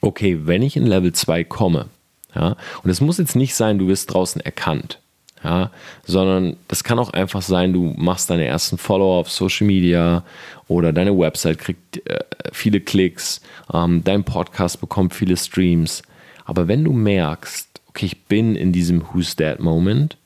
okay, 0.00 0.38
wenn 0.44 0.62
ich 0.62 0.76
in 0.76 0.86
Level 0.86 1.12
2 1.12 1.42
komme, 1.44 1.86
ja, 2.34 2.56
und 2.82 2.90
es 2.90 3.00
muss 3.00 3.18
jetzt 3.18 3.36
nicht 3.36 3.54
sein, 3.54 3.78
du 3.78 3.88
wirst 3.88 4.14
draußen 4.14 4.40
erkannt 4.40 5.01
ja, 5.44 5.70
sondern 6.04 6.56
das 6.68 6.84
kann 6.84 6.98
auch 6.98 7.10
einfach 7.10 7.42
sein, 7.42 7.72
du 7.72 7.94
machst 7.96 8.30
deine 8.30 8.44
ersten 8.44 8.78
Follower 8.78 9.18
auf 9.18 9.30
Social 9.30 9.66
Media 9.66 10.22
oder 10.68 10.92
deine 10.92 11.16
Website 11.18 11.58
kriegt 11.58 12.06
äh, 12.08 12.20
viele 12.52 12.80
Klicks, 12.80 13.40
ähm, 13.72 14.02
dein 14.04 14.24
Podcast 14.24 14.80
bekommt 14.80 15.14
viele 15.14 15.36
Streams. 15.36 16.02
Aber 16.44 16.68
wenn 16.68 16.84
du 16.84 16.92
merkst, 16.92 17.68
okay, 17.88 18.06
ich 18.06 18.24
bin 18.24 18.56
in 18.56 18.72
diesem 18.72 19.02
Who's 19.12 19.36
That 19.36 19.60
Moment, 19.60 20.16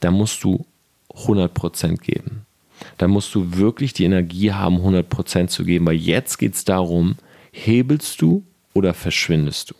dann 0.00 0.14
musst 0.14 0.42
du 0.44 0.64
100% 1.14 1.98
geben. 1.98 2.46
Dann 2.98 3.10
musst 3.10 3.34
du 3.34 3.56
wirklich 3.56 3.92
die 3.92 4.04
Energie 4.04 4.52
haben, 4.52 4.78
100% 4.78 5.48
zu 5.48 5.64
geben, 5.64 5.86
weil 5.86 5.96
jetzt 5.96 6.38
geht 6.38 6.54
es 6.54 6.64
darum, 6.64 7.16
hebelst 7.52 8.20
du 8.20 8.42
oder 8.74 8.92
verschwindest 8.92 9.70
du? 9.70 9.74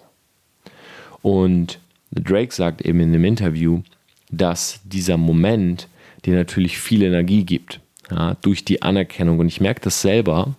Und 1.23 1.79
Drake 2.13 2.55
sagt 2.55 2.83
eben 2.83 3.01
in 3.01 3.13
dem 3.13 3.25
Interview, 3.25 3.83
dass 4.31 4.81
dieser 4.85 5.17
Moment 5.17 5.89
dir 6.25 6.35
natürlich 6.35 6.79
viel 6.79 7.03
Energie 7.03 7.45
gibt, 7.45 7.81
ja, 8.11 8.37
durch 8.41 8.65
die 8.65 8.83
Anerkennung. 8.83 9.39
Und 9.39 9.49
ich 9.49 9.61
merke 9.61 9.81
das 9.81 10.03
selber, 10.03 10.55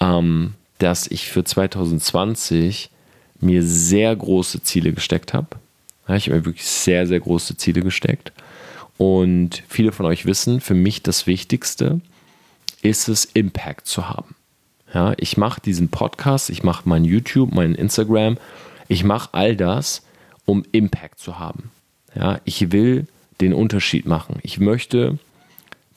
ähm, 0.00 0.54
dass 0.78 1.06
ich 1.06 1.28
für 1.28 1.44
2020 1.44 2.90
mir 3.40 3.62
sehr 3.62 4.14
große 4.14 4.62
Ziele 4.62 4.92
gesteckt 4.92 5.34
habe. 5.34 5.48
Ja, 6.08 6.16
ich 6.16 6.26
habe 6.26 6.38
mir 6.38 6.44
wirklich 6.46 6.66
sehr, 6.66 7.06
sehr 7.06 7.20
große 7.20 7.56
Ziele 7.56 7.82
gesteckt. 7.82 8.32
Und 8.98 9.62
viele 9.68 9.92
von 9.92 10.06
euch 10.06 10.24
wissen, 10.24 10.60
für 10.60 10.74
mich 10.74 11.02
das 11.02 11.26
Wichtigste 11.26 12.00
ist 12.82 13.08
es, 13.08 13.24
Impact 13.24 13.86
zu 13.86 14.08
haben. 14.08 14.34
Ja, 14.94 15.14
ich 15.18 15.36
mache 15.36 15.60
diesen 15.60 15.88
Podcast, 15.88 16.48
ich 16.48 16.62
mache 16.62 16.88
mein 16.88 17.04
YouTube, 17.04 17.52
mein 17.52 17.74
Instagram, 17.74 18.38
ich 18.88 19.04
mache 19.04 19.30
all 19.32 19.56
das, 19.56 20.02
um 20.44 20.64
Impact 20.72 21.18
zu 21.18 21.38
haben. 21.38 21.70
Ja, 22.16 22.40
ich 22.44 22.72
will 22.72 23.06
den 23.40 23.52
Unterschied 23.52 24.06
machen. 24.06 24.38
Ich 24.42 24.58
möchte, 24.58 25.18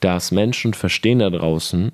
dass 0.01 0.32
Menschen 0.32 0.73
verstehen 0.73 1.19
da 1.19 1.29
draußen, 1.29 1.91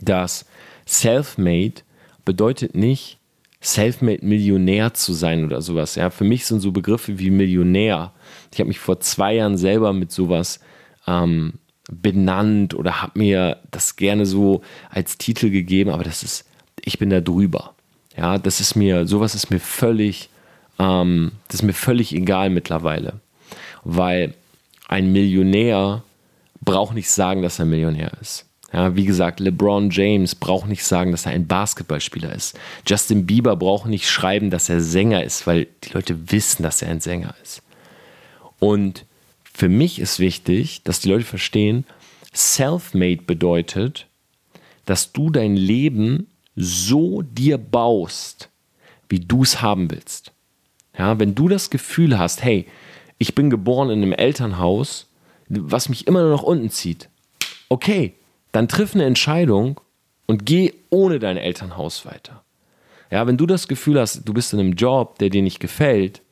dass 0.00 0.46
Self-Made 0.86 1.82
bedeutet 2.24 2.74
nicht, 2.74 3.18
Self-Made 3.62 4.24
Millionär 4.24 4.92
zu 4.92 5.14
sein 5.14 5.44
oder 5.44 5.62
sowas. 5.62 5.94
Ja, 5.94 6.10
für 6.10 6.24
mich 6.24 6.44
sind 6.44 6.60
so 6.60 6.70
Begriffe 6.70 7.18
wie 7.18 7.30
Millionär. 7.30 8.12
Ich 8.52 8.60
habe 8.60 8.68
mich 8.68 8.78
vor 8.78 9.00
zwei 9.00 9.36
Jahren 9.36 9.56
selber 9.56 9.94
mit 9.94 10.12
sowas 10.12 10.60
ähm, 11.06 11.54
benannt 11.90 12.74
oder 12.74 13.02
habe 13.02 13.18
mir 13.18 13.58
das 13.70 13.96
gerne 13.96 14.26
so 14.26 14.60
als 14.90 15.16
Titel 15.16 15.50
gegeben, 15.50 15.90
aber 15.90 16.04
das 16.04 16.22
ist, 16.22 16.46
ich 16.82 16.98
bin 16.98 17.08
da 17.08 17.20
drüber. 17.20 17.74
Ja, 18.16 18.38
das 18.38 18.60
ist 18.60 18.74
mir, 18.74 19.06
sowas 19.06 19.34
ist 19.34 19.50
mir 19.50 19.60
völlig 19.60 20.28
ähm, 20.78 21.32
das 21.48 21.56
ist 21.56 21.62
mir 21.62 21.72
völlig 21.72 22.14
egal 22.14 22.50
mittlerweile, 22.50 23.20
weil 23.84 24.34
ein 24.88 25.12
Millionär 25.12 26.02
braucht 26.60 26.94
nicht 26.94 27.10
sagen, 27.10 27.42
dass 27.42 27.58
er 27.58 27.64
Millionär 27.64 28.12
ist. 28.20 28.46
Ja, 28.72 28.96
wie 28.96 29.04
gesagt, 29.04 29.38
LeBron 29.38 29.90
James 29.90 30.34
braucht 30.34 30.66
nicht 30.66 30.84
sagen, 30.84 31.12
dass 31.12 31.26
er 31.26 31.32
ein 31.32 31.46
Basketballspieler 31.46 32.34
ist. 32.34 32.58
Justin 32.84 33.24
Bieber 33.24 33.54
braucht 33.54 33.86
nicht 33.86 34.10
schreiben, 34.10 34.50
dass 34.50 34.68
er 34.68 34.80
Sänger 34.80 35.22
ist, 35.22 35.46
weil 35.46 35.68
die 35.84 35.92
Leute 35.92 36.32
wissen, 36.32 36.64
dass 36.64 36.82
er 36.82 36.88
ein 36.88 37.00
Sänger 37.00 37.36
ist. 37.40 37.62
Und 38.58 39.06
für 39.44 39.68
mich 39.68 40.00
ist 40.00 40.18
wichtig, 40.18 40.82
dass 40.82 40.98
die 40.98 41.08
Leute 41.08 41.24
verstehen, 41.24 41.84
self-made 42.34 43.22
bedeutet, 43.22 44.08
dass 44.86 45.12
du 45.12 45.30
dein 45.30 45.56
Leben 45.56 46.26
so 46.56 47.22
dir 47.22 47.58
baust, 47.58 48.48
wie 49.08 49.20
du 49.20 49.44
es 49.44 49.62
haben 49.62 49.88
willst. 49.90 50.33
Ja, 50.96 51.18
wenn 51.18 51.34
du 51.34 51.48
das 51.48 51.70
Gefühl 51.70 52.18
hast, 52.18 52.42
hey, 52.42 52.66
ich 53.18 53.34
bin 53.34 53.50
geboren 53.50 53.90
in 53.90 54.02
einem 54.02 54.12
Elternhaus, 54.12 55.06
was 55.48 55.88
mich 55.88 56.06
immer 56.06 56.22
nur 56.22 56.30
nach 56.30 56.42
unten 56.42 56.70
zieht, 56.70 57.08
okay, 57.68 58.14
dann 58.52 58.68
triff 58.68 58.94
eine 58.94 59.04
Entscheidung 59.04 59.80
und 60.26 60.46
geh 60.46 60.72
ohne 60.90 61.18
dein 61.18 61.36
Elternhaus 61.36 62.06
weiter. 62.06 62.42
Ja, 63.10 63.26
wenn 63.26 63.36
du 63.36 63.46
das 63.46 63.68
Gefühl 63.68 64.00
hast, 64.00 64.22
du 64.24 64.32
bist 64.32 64.52
in 64.52 64.60
einem 64.60 64.72
Job, 64.72 65.18
der 65.18 65.30
dir 65.30 65.42
nicht 65.42 65.60
gefällt, 65.60 66.22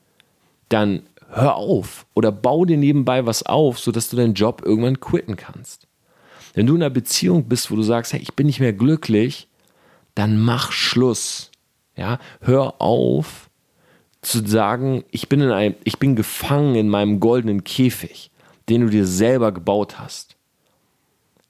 dann 0.69 1.03
hör 1.29 1.57
auf 1.57 2.07
oder 2.15 2.33
bau 2.33 2.65
dir 2.65 2.77
nebenbei 2.77 3.27
was 3.27 3.45
auf, 3.45 3.79
sodass 3.79 4.09
du 4.09 4.17
deinen 4.17 4.35
Job 4.35 4.63
irgendwann 4.65 5.01
quitten 5.01 5.37
kannst. 5.37 5.87
Wenn 6.55 6.67
du 6.67 6.75
in 6.75 6.83
einer 6.83 6.91
Beziehung 6.91 7.45
bist, 7.45 7.71
wo 7.71 7.77
du 7.77 7.83
sagst, 7.83 8.13
hey, 8.13 8.21
ich 8.21 8.35
bin 8.35 8.47
nicht 8.47 8.61
mehr 8.61 8.73
glücklich, 8.73 9.49
dann 10.15 10.41
mach 10.41 10.73
Schluss. 10.73 11.51
Ja, 11.97 12.19
hör 12.41 12.81
auf, 12.81 13.51
zu 14.23 14.47
sagen, 14.47 15.05
ich 15.11 15.29
bin, 15.29 15.41
in 15.41 15.51
einem, 15.51 15.75
ich 15.85 15.99
bin 15.99 16.17
gefangen 16.17 16.77
in 16.77 16.89
meinem 16.89 17.21
goldenen 17.21 17.65
Käfig, 17.65 18.31
den 18.69 18.83
du 18.83 18.89
dir 18.89 19.07
selber 19.07 19.53
gebaut 19.53 19.99
hast. 19.99 20.37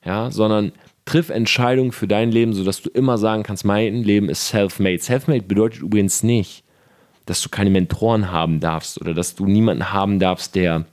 Ja, 0.04 0.30
sondern 0.30 0.72
triff 1.04 1.28
Entscheidungen 1.28 1.92
für 1.92 2.08
dein 2.08 2.32
Leben, 2.32 2.54
sodass 2.54 2.82
du 2.82 2.90
immer 2.90 3.18
sagen 3.18 3.42
kannst, 3.42 3.64
mein 3.64 4.02
Leben 4.02 4.28
ist 4.28 4.48
self-made. 4.48 4.98
Self-made 4.98 5.42
bedeutet 5.42 5.82
übrigens 5.82 6.22
nicht, 6.22 6.64
dass 7.26 7.40
du 7.42 7.48
keine 7.50 7.70
Mentoren 7.70 8.32
haben 8.32 8.58
darfst 8.58 9.00
oder 9.00 9.14
dass 9.14 9.34
du 9.34 9.46
niemanden 9.46 9.92
haben 9.92 10.18
darfst, 10.18 10.54
der 10.54 10.86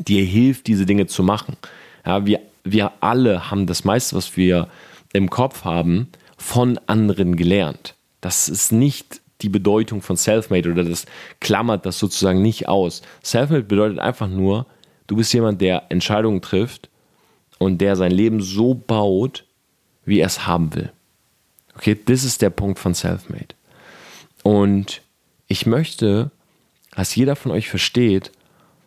dir 0.00 0.24
hilft, 0.24 0.66
diese 0.66 0.86
Dinge 0.86 1.06
zu 1.06 1.22
machen. 1.22 1.56
Ja, 2.04 2.26
wir, 2.26 2.40
wir 2.64 2.92
alle 3.00 3.50
haben 3.50 3.66
das 3.66 3.84
meiste, 3.84 4.16
was 4.16 4.36
wir 4.36 4.68
im 5.12 5.30
Kopf 5.30 5.64
haben, 5.64 6.08
von 6.36 6.78
anderen 6.86 7.36
gelernt. 7.36 7.94
Das 8.20 8.48
ist 8.48 8.72
nicht 8.72 9.20
die 9.46 9.50
Bedeutung 9.50 10.02
von 10.02 10.16
Selfmade 10.16 10.68
oder 10.68 10.82
das 10.82 11.06
klammert 11.40 11.86
das 11.86 12.00
sozusagen 12.00 12.42
nicht 12.42 12.68
aus. 12.68 13.02
Selfmade 13.22 13.62
bedeutet 13.62 14.00
einfach 14.00 14.28
nur, 14.28 14.66
du 15.06 15.14
bist 15.14 15.32
jemand, 15.32 15.60
der 15.60 15.84
Entscheidungen 15.88 16.42
trifft 16.42 16.90
und 17.58 17.80
der 17.80 17.94
sein 17.94 18.10
Leben 18.10 18.40
so 18.42 18.74
baut, 18.74 19.44
wie 20.04 20.18
er 20.18 20.26
es 20.26 20.48
haben 20.48 20.74
will. 20.74 20.90
Okay, 21.76 21.96
das 22.04 22.24
ist 22.24 22.42
der 22.42 22.50
Punkt 22.50 22.80
von 22.80 22.94
Selfmade. 22.94 23.54
Und 24.42 25.00
ich 25.46 25.64
möchte, 25.64 26.32
dass 26.96 27.14
jeder 27.14 27.36
von 27.36 27.52
euch 27.52 27.68
versteht, 27.68 28.32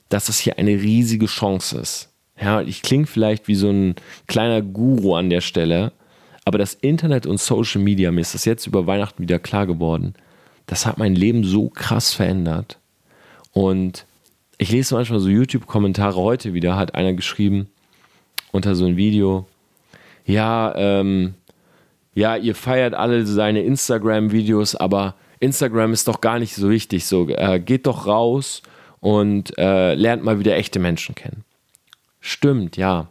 dass 0.10 0.26
das 0.26 0.40
hier 0.40 0.58
eine 0.58 0.72
riesige 0.72 1.28
Chance 1.28 1.80
ist. 1.80 2.10
Ja, 2.42 2.62
ich 2.62 2.82
klinge 2.82 3.06
vielleicht 3.06 3.48
wie 3.48 3.56
so 3.56 3.70
ein 3.70 3.96
kleiner 4.28 4.62
Guru 4.62 5.16
an 5.16 5.30
der 5.30 5.42
Stelle, 5.42 5.94
aber 6.44 6.58
das 6.58 6.74
Internet 6.74 7.26
und 7.26 7.40
Social 7.40 7.82
Media, 7.82 8.12
mir 8.12 8.22
ist 8.22 8.34
das 8.34 8.44
jetzt 8.44 8.68
über 8.68 8.88
Weihnachten 8.88 9.24
wieder 9.24 9.40
klar 9.40 9.68
geworden, 9.68 10.16
das 10.70 10.86
hat 10.86 11.00
mein 11.00 11.16
Leben 11.16 11.44
so 11.44 11.70
krass 11.70 12.14
verändert. 12.14 12.78
Und 13.54 14.06
ich 14.60 14.72
lese 14.72 14.94
manchmal 14.94 15.20
so 15.20 15.28
YouTube-Kommentare. 15.28 16.16
Heute 16.16 16.54
wieder 16.54 16.76
hat 16.76 16.94
einer 16.94 17.14
geschrieben 17.14 17.70
unter 18.52 18.76
so 18.76 18.86
ein 18.86 18.96
Video, 18.96 19.48
ja, 20.26 20.76
ähm, 20.76 21.34
ja, 22.14 22.36
ihr 22.36 22.54
feiert 22.54 22.94
alle 22.94 23.26
seine 23.26 23.64
Instagram-Videos, 23.64 24.76
aber 24.76 25.16
Instagram 25.40 25.92
ist 25.92 26.08
doch 26.08 26.22
gar 26.22 26.38
nicht 26.38 26.54
so 26.54 26.70
wichtig. 26.70 27.06
So, 27.06 27.28
äh, 27.30 27.60
geht 27.60 27.88
doch 27.88 28.06
raus 28.06 28.62
und 29.00 29.58
äh, 29.58 29.96
lernt 29.96 30.24
mal 30.24 30.38
wieder 30.38 30.56
echte 30.56 30.78
Menschen 30.78 31.16
kennen. 31.16 31.46
Stimmt, 32.20 32.78
ja. 32.78 33.08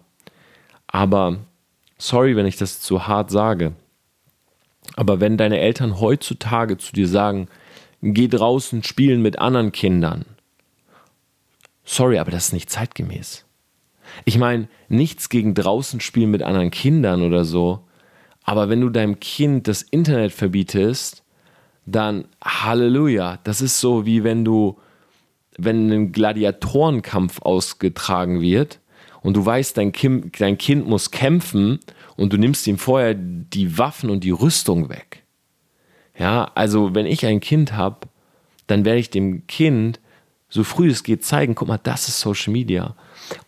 Aber 0.86 1.38
sorry, 1.96 2.36
wenn 2.36 2.46
ich 2.46 2.56
das 2.56 2.80
zu 2.80 3.08
hart 3.08 3.32
sage. 3.32 3.72
Aber 4.96 5.20
wenn 5.20 5.36
deine 5.36 5.60
Eltern 5.60 6.00
heutzutage 6.00 6.76
zu 6.78 6.92
dir 6.92 7.08
sagen, 7.08 7.48
geh 8.02 8.28
draußen 8.28 8.82
spielen 8.82 9.22
mit 9.22 9.38
anderen 9.38 9.72
Kindern, 9.72 10.24
sorry, 11.84 12.18
aber 12.18 12.30
das 12.30 12.46
ist 12.46 12.52
nicht 12.52 12.70
zeitgemäß. 12.70 13.44
Ich 14.24 14.38
meine, 14.38 14.68
nichts 14.88 15.28
gegen 15.28 15.54
draußen 15.54 16.00
spielen 16.00 16.30
mit 16.30 16.42
anderen 16.42 16.70
Kindern 16.70 17.22
oder 17.22 17.44
so, 17.44 17.84
aber 18.42 18.68
wenn 18.68 18.80
du 18.80 18.88
deinem 18.88 19.20
Kind 19.20 19.68
das 19.68 19.82
Internet 19.82 20.32
verbietest, 20.32 21.22
dann 21.84 22.24
Halleluja. 22.42 23.38
Das 23.44 23.60
ist 23.60 23.80
so 23.80 24.06
wie 24.06 24.24
wenn 24.24 24.44
du, 24.44 24.78
wenn 25.56 25.90
ein 25.90 26.12
Gladiatorenkampf 26.12 27.42
ausgetragen 27.42 28.40
wird 28.40 28.80
und 29.22 29.36
du 29.36 29.44
weißt, 29.44 29.76
dein 29.76 29.92
kind, 29.92 30.40
dein 30.40 30.56
kind 30.58 30.86
muss 30.86 31.10
kämpfen 31.10 31.80
und 32.18 32.32
du 32.32 32.36
nimmst 32.36 32.66
ihm 32.66 32.78
vorher 32.78 33.14
die 33.14 33.78
Waffen 33.78 34.10
und 34.10 34.24
die 34.24 34.30
Rüstung 34.30 34.88
weg. 34.88 35.22
Ja, 36.18 36.50
also 36.54 36.94
wenn 36.94 37.06
ich 37.06 37.24
ein 37.24 37.40
Kind 37.40 37.72
habe, 37.72 38.08
dann 38.66 38.84
werde 38.84 38.98
ich 38.98 39.10
dem 39.10 39.46
Kind 39.46 40.00
so 40.50 40.64
früh 40.64 40.88
es 40.88 41.02
geht 41.02 41.24
zeigen, 41.24 41.54
guck 41.54 41.68
mal, 41.68 41.78
das 41.82 42.08
ist 42.08 42.20
Social 42.20 42.52
Media. 42.52 42.96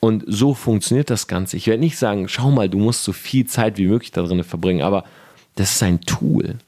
Und 0.00 0.22
so 0.26 0.54
funktioniert 0.54 1.11
das 1.11 1.26
Ganze. 1.26 1.56
Ich 1.56 1.66
werde 1.66 1.80
nicht 1.80 1.96
sagen, 1.96 2.28
schau 2.28 2.50
mal, 2.50 2.68
du 2.68 2.78
musst 2.78 3.04
so 3.04 3.12
viel 3.12 3.46
Zeit 3.46 3.78
wie 3.78 3.87
möglich 3.87 4.12
da 4.12 4.22
drin 4.22 4.44
verbringen, 4.44 4.83
aber 4.83 5.04
das 5.56 5.72
ist 5.72 5.83
ein 5.83 6.02
Tool. 6.02 6.59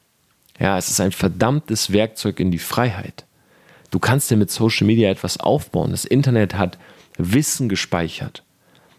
Ja, 0.59 0.77
es 0.77 0.89
ist 0.89 0.99
ein 0.99 1.11
verdammtes 1.11 1.93
Werkzeug 1.93 2.39
in 2.39 2.51
die 2.51 2.59
Freiheit. 2.59 3.25
Du 3.91 3.99
kannst 3.99 4.31
dir 4.31 4.37
mit 4.37 4.49
Social 4.49 4.87
Media 4.87 5.09
etwas 5.09 5.39
aufbauen. 5.39 5.91
Das 5.91 6.03
Internet 6.03 6.55
hat 6.55 6.79
Wissen 7.17 7.69
gespeichert. 7.69 8.43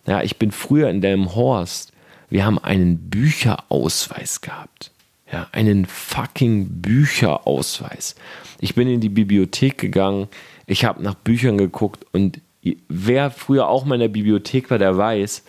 Ja, 0.06 0.22
ich 0.22 0.38
bin 0.38 0.52
früher 0.52 0.88
in 0.88 1.00
Delmenhorst. 1.00 1.93
Wir 2.30 2.44
haben 2.44 2.58
einen 2.58 3.10
Bücherausweis 3.10 4.40
gehabt. 4.40 4.90
Ja, 5.32 5.48
einen 5.52 5.86
fucking 5.86 6.80
Bücherausweis. 6.80 8.14
Ich 8.60 8.74
bin 8.74 8.88
in 8.88 9.00
die 9.00 9.08
Bibliothek 9.08 9.78
gegangen. 9.78 10.28
Ich 10.66 10.84
habe 10.84 11.02
nach 11.02 11.14
Büchern 11.14 11.58
geguckt 11.58 12.06
und 12.12 12.40
wer 12.88 13.30
früher 13.30 13.68
auch 13.68 13.84
mal 13.84 13.96
in 13.96 14.02
der 14.02 14.08
Bibliothek 14.08 14.70
war, 14.70 14.78
der 14.78 14.96
weiß, 14.96 15.42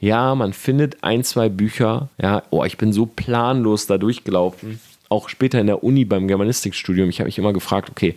ja, 0.00 0.34
man 0.34 0.52
findet 0.52 1.02
ein, 1.02 1.24
zwei 1.24 1.48
Bücher. 1.48 2.08
Ja, 2.20 2.42
oh, 2.50 2.64
ich 2.64 2.76
bin 2.76 2.92
so 2.92 3.06
planlos 3.06 3.86
da 3.86 3.98
durchgelaufen. 3.98 4.80
Auch 5.08 5.28
später 5.28 5.60
in 5.60 5.66
der 5.66 5.82
Uni 5.82 6.04
beim 6.04 6.28
Germanistikstudium. 6.28 7.08
Ich 7.08 7.20
habe 7.20 7.28
mich 7.28 7.38
immer 7.38 7.52
gefragt, 7.52 7.90
okay, 7.90 8.14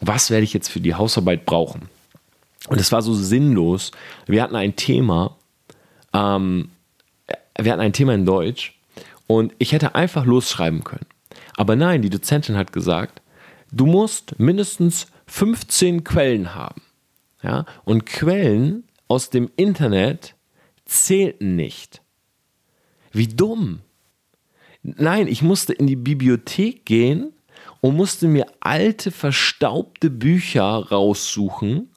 was 0.00 0.30
werde 0.30 0.44
ich 0.44 0.52
jetzt 0.52 0.68
für 0.68 0.80
die 0.80 0.94
Hausarbeit 0.94 1.44
brauchen? 1.44 1.88
Und 2.68 2.80
es 2.80 2.92
war 2.92 3.02
so 3.02 3.14
sinnlos. 3.14 3.90
Wir 4.26 4.42
hatten 4.42 4.56
ein 4.56 4.76
Thema, 4.76 5.36
ähm, 6.12 6.70
wir 7.58 7.72
hatten 7.72 7.82
ein 7.82 7.92
Thema 7.92 8.14
in 8.14 8.26
Deutsch 8.26 8.78
und 9.26 9.52
ich 9.58 9.72
hätte 9.72 9.94
einfach 9.94 10.24
losschreiben 10.24 10.84
können. 10.84 11.06
Aber 11.56 11.76
nein, 11.76 12.02
die 12.02 12.10
Dozentin 12.10 12.56
hat 12.56 12.72
gesagt, 12.72 13.22
du 13.70 13.86
musst 13.86 14.38
mindestens 14.38 15.06
15 15.26 16.04
Quellen 16.04 16.54
haben. 16.54 16.82
Ja? 17.42 17.66
Und 17.84 18.06
Quellen 18.06 18.84
aus 19.08 19.30
dem 19.30 19.50
Internet 19.56 20.34
zählten 20.84 21.56
nicht. 21.56 22.02
Wie 23.12 23.28
dumm. 23.28 23.80
Nein, 24.82 25.28
ich 25.28 25.42
musste 25.42 25.72
in 25.72 25.86
die 25.86 25.96
Bibliothek 25.96 26.84
gehen 26.84 27.32
und 27.80 27.96
musste 27.96 28.26
mir 28.26 28.46
alte, 28.60 29.10
verstaubte 29.10 30.10
Bücher 30.10 30.64
raussuchen 30.64 31.88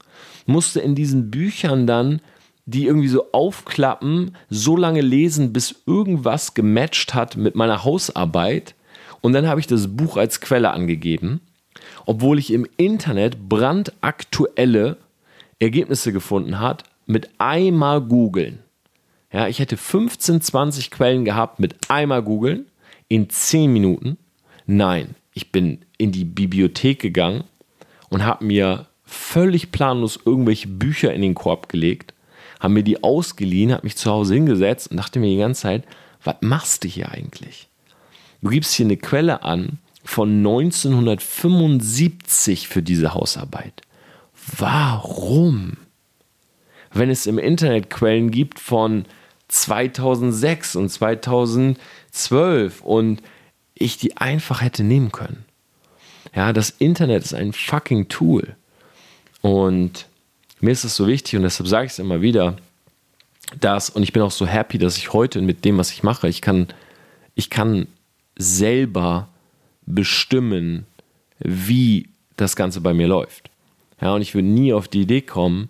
musste 0.45 0.79
in 0.79 0.95
diesen 0.95 1.31
Büchern 1.31 1.87
dann 1.87 2.21
die 2.65 2.85
irgendwie 2.85 3.07
so 3.07 3.31
aufklappen, 3.31 4.35
so 4.49 4.75
lange 4.75 5.01
lesen, 5.01 5.53
bis 5.53 5.83
irgendwas 5.85 6.53
gematcht 6.53 7.13
hat 7.13 7.37
mit 7.37 7.55
meiner 7.55 7.83
Hausarbeit. 7.83 8.75
Und 9.21 9.33
dann 9.33 9.47
habe 9.47 9.59
ich 9.59 9.67
das 9.67 9.95
Buch 9.95 10.17
als 10.17 10.41
Quelle 10.41 10.71
angegeben, 10.71 11.41
obwohl 12.05 12.39
ich 12.39 12.51
im 12.51 12.67
Internet 12.77 13.47
brandaktuelle 13.49 14.97
Ergebnisse 15.59 16.11
gefunden 16.11 16.59
hat 16.59 16.83
mit 17.05 17.29
einmal 17.37 18.01
googeln. 18.01 18.59
Ja, 19.31 19.47
ich 19.47 19.59
hätte 19.59 19.77
15, 19.77 20.41
20 20.41 20.91
Quellen 20.91 21.25
gehabt 21.25 21.59
mit 21.59 21.89
einmal 21.89 22.23
googeln 22.23 22.65
in 23.07 23.29
10 23.29 23.71
Minuten. 23.71 24.17
Nein, 24.65 25.15
ich 25.33 25.51
bin 25.51 25.79
in 25.97 26.11
die 26.11 26.25
Bibliothek 26.25 26.99
gegangen 26.99 27.43
und 28.09 28.25
habe 28.25 28.45
mir 28.45 28.87
völlig 29.03 29.71
planlos 29.71 30.19
irgendwelche 30.25 30.67
Bücher 30.67 31.13
in 31.13 31.21
den 31.21 31.35
Korb 31.35 31.69
gelegt, 31.69 32.13
haben 32.59 32.73
mir 32.73 32.83
die 32.83 33.01
ausgeliehen, 33.03 33.71
habe 33.71 33.85
mich 33.85 33.97
zu 33.97 34.11
Hause 34.11 34.35
hingesetzt 34.35 34.91
und 34.91 34.97
dachte 34.97 35.19
mir 35.19 35.29
die 35.29 35.37
ganze 35.37 35.63
Zeit, 35.63 35.85
was 36.23 36.35
machst 36.41 36.83
du 36.83 36.87
hier 36.87 37.11
eigentlich? 37.11 37.67
Du 38.41 38.49
gibst 38.49 38.73
hier 38.73 38.85
eine 38.85 38.97
Quelle 38.97 39.43
an 39.43 39.79
von 40.03 40.37
1975 40.37 42.67
für 42.67 42.83
diese 42.83 43.13
Hausarbeit. 43.13 43.81
Warum? 44.57 45.77
Wenn 46.91 47.09
es 47.09 47.25
im 47.25 47.39
Internet 47.39 47.89
Quellen 47.89 48.31
gibt 48.31 48.59
von 48.59 49.05
2006 49.47 50.75
und 50.75 50.89
2012 50.89 52.81
und 52.81 53.21
ich 53.73 53.97
die 53.97 54.17
einfach 54.17 54.61
hätte 54.61 54.83
nehmen 54.83 55.11
können. 55.11 55.45
Ja, 56.35 56.53
das 56.53 56.69
Internet 56.69 57.23
ist 57.23 57.33
ein 57.33 57.53
fucking 57.53 58.07
Tool. 58.07 58.55
Und 59.41 60.07
mir 60.61 60.71
ist 60.71 60.83
es 60.83 60.95
so 60.95 61.07
wichtig 61.07 61.35
und 61.35 61.43
deshalb 61.43 61.67
sage 61.67 61.85
ich 61.85 61.93
es 61.93 61.99
immer 61.99 62.21
wieder, 62.21 62.55
dass, 63.59 63.89
und 63.89 64.03
ich 64.03 64.13
bin 64.13 64.21
auch 64.21 64.31
so 64.31 64.45
happy, 64.45 64.77
dass 64.77 64.97
ich 64.97 65.13
heute 65.13 65.41
mit 65.41 65.65
dem, 65.65 65.77
was 65.77 65.91
ich 65.91 66.03
mache, 66.03 66.27
ich 66.27 66.41
kann, 66.41 66.67
ich 67.35 67.49
kann 67.49 67.87
selber 68.37 69.27
bestimmen, 69.85 70.85
wie 71.39 72.09
das 72.37 72.55
Ganze 72.55 72.81
bei 72.81 72.93
mir 72.93 73.07
läuft. 73.07 73.49
Ja, 74.01 74.13
und 74.13 74.21
ich 74.21 74.33
würde 74.33 74.47
nie 74.47 74.73
auf 74.73 74.87
die 74.87 75.01
Idee 75.01 75.21
kommen, 75.21 75.69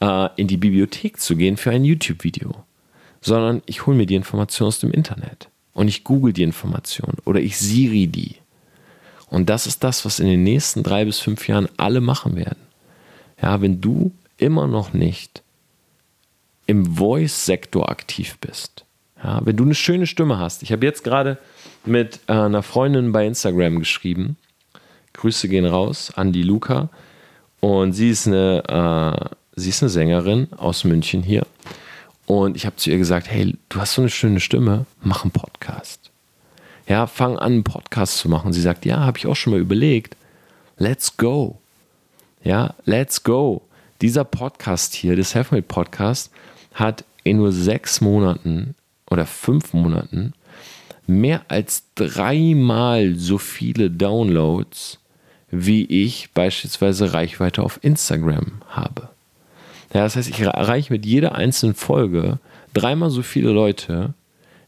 äh, 0.00 0.28
in 0.36 0.46
die 0.46 0.56
Bibliothek 0.56 1.18
zu 1.18 1.36
gehen 1.36 1.56
für 1.56 1.70
ein 1.70 1.84
YouTube-Video, 1.84 2.54
sondern 3.20 3.62
ich 3.66 3.86
hole 3.86 3.96
mir 3.96 4.06
die 4.06 4.14
Information 4.14 4.68
aus 4.68 4.78
dem 4.78 4.90
Internet 4.90 5.48
und 5.72 5.88
ich 5.88 6.04
google 6.04 6.32
die 6.32 6.42
Information 6.42 7.14
oder 7.24 7.40
ich 7.40 7.58
Siri 7.58 8.06
die. 8.06 8.36
Und 9.28 9.50
das 9.50 9.66
ist 9.66 9.82
das, 9.82 10.04
was 10.04 10.20
in 10.20 10.26
den 10.26 10.44
nächsten 10.44 10.82
drei 10.82 11.04
bis 11.04 11.18
fünf 11.18 11.48
Jahren 11.48 11.68
alle 11.76 12.00
machen 12.00 12.36
werden. 12.36 12.60
Ja, 13.42 13.60
wenn 13.60 13.80
du 13.80 14.12
immer 14.44 14.66
noch 14.66 14.92
nicht 14.92 15.42
im 16.66 16.96
Voice-Sektor 16.96 17.90
aktiv 17.90 18.38
bist, 18.40 18.84
ja, 19.22 19.40
wenn 19.44 19.56
du 19.56 19.64
eine 19.64 19.74
schöne 19.74 20.06
Stimme 20.06 20.38
hast. 20.38 20.62
Ich 20.62 20.72
habe 20.72 20.84
jetzt 20.84 21.02
gerade 21.02 21.38
mit 21.84 22.20
äh, 22.26 22.32
einer 22.32 22.62
Freundin 22.62 23.12
bei 23.12 23.26
Instagram 23.26 23.78
geschrieben. 23.78 24.36
Grüße 25.14 25.48
gehen 25.48 25.66
raus 25.66 26.12
an 26.14 26.32
die 26.32 26.42
Luca. 26.42 26.90
Und 27.60 27.92
sie 27.92 28.10
ist 28.10 28.26
eine, 28.26 28.62
äh, 28.68 29.34
sie 29.56 29.70
ist 29.70 29.82
eine 29.82 29.88
Sängerin 29.88 30.48
aus 30.56 30.84
München 30.84 31.22
hier. 31.22 31.46
Und 32.26 32.56
ich 32.56 32.66
habe 32.66 32.76
zu 32.76 32.90
ihr 32.90 32.98
gesagt: 32.98 33.30
Hey, 33.30 33.56
du 33.68 33.80
hast 33.80 33.94
so 33.94 34.02
eine 34.02 34.10
schöne 34.10 34.40
Stimme, 34.40 34.86
mach 35.02 35.24
einen 35.24 35.30
Podcast. 35.30 36.10
Ja, 36.86 37.06
fang 37.06 37.38
an, 37.38 37.52
einen 37.52 37.64
Podcast 37.64 38.18
zu 38.18 38.28
machen. 38.28 38.52
Sie 38.52 38.60
sagt: 38.60 38.84
Ja, 38.84 39.00
habe 39.00 39.18
ich 39.18 39.26
auch 39.26 39.36
schon 39.36 39.54
mal 39.54 39.60
überlegt. 39.60 40.16
Let's 40.76 41.16
go. 41.16 41.58
Ja, 42.42 42.74
let's 42.84 43.22
go. 43.22 43.62
Dieser 44.04 44.24
Podcast 44.24 44.92
hier, 44.92 45.16
der 45.16 45.24
Selfmade 45.24 45.62
Podcast, 45.62 46.30
hat 46.74 47.06
in 47.22 47.38
nur 47.38 47.52
sechs 47.52 48.02
Monaten 48.02 48.74
oder 49.10 49.24
fünf 49.24 49.72
Monaten 49.72 50.34
mehr 51.06 51.40
als 51.48 51.84
dreimal 51.94 53.14
so 53.14 53.38
viele 53.38 53.90
Downloads, 53.90 54.98
wie 55.50 55.86
ich 55.86 56.28
beispielsweise 56.34 57.14
Reichweite 57.14 57.62
auf 57.62 57.78
Instagram 57.80 58.60
habe. 58.68 59.08
Ja, 59.94 60.02
das 60.02 60.16
heißt, 60.16 60.28
ich 60.28 60.40
erreiche 60.40 60.92
mit 60.92 61.06
jeder 61.06 61.34
einzelnen 61.34 61.74
Folge 61.74 62.38
dreimal 62.74 63.08
so 63.08 63.22
viele 63.22 63.52
Leute, 63.52 64.12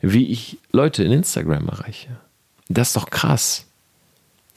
wie 0.01 0.29
ich 0.29 0.57
Leute 0.73 1.05
in 1.05 1.13
Instagram 1.13 1.69
erreiche. 1.69 2.09
Das 2.71 2.89
ist 2.89 2.97
doch 2.97 3.11
krass. 3.11 3.67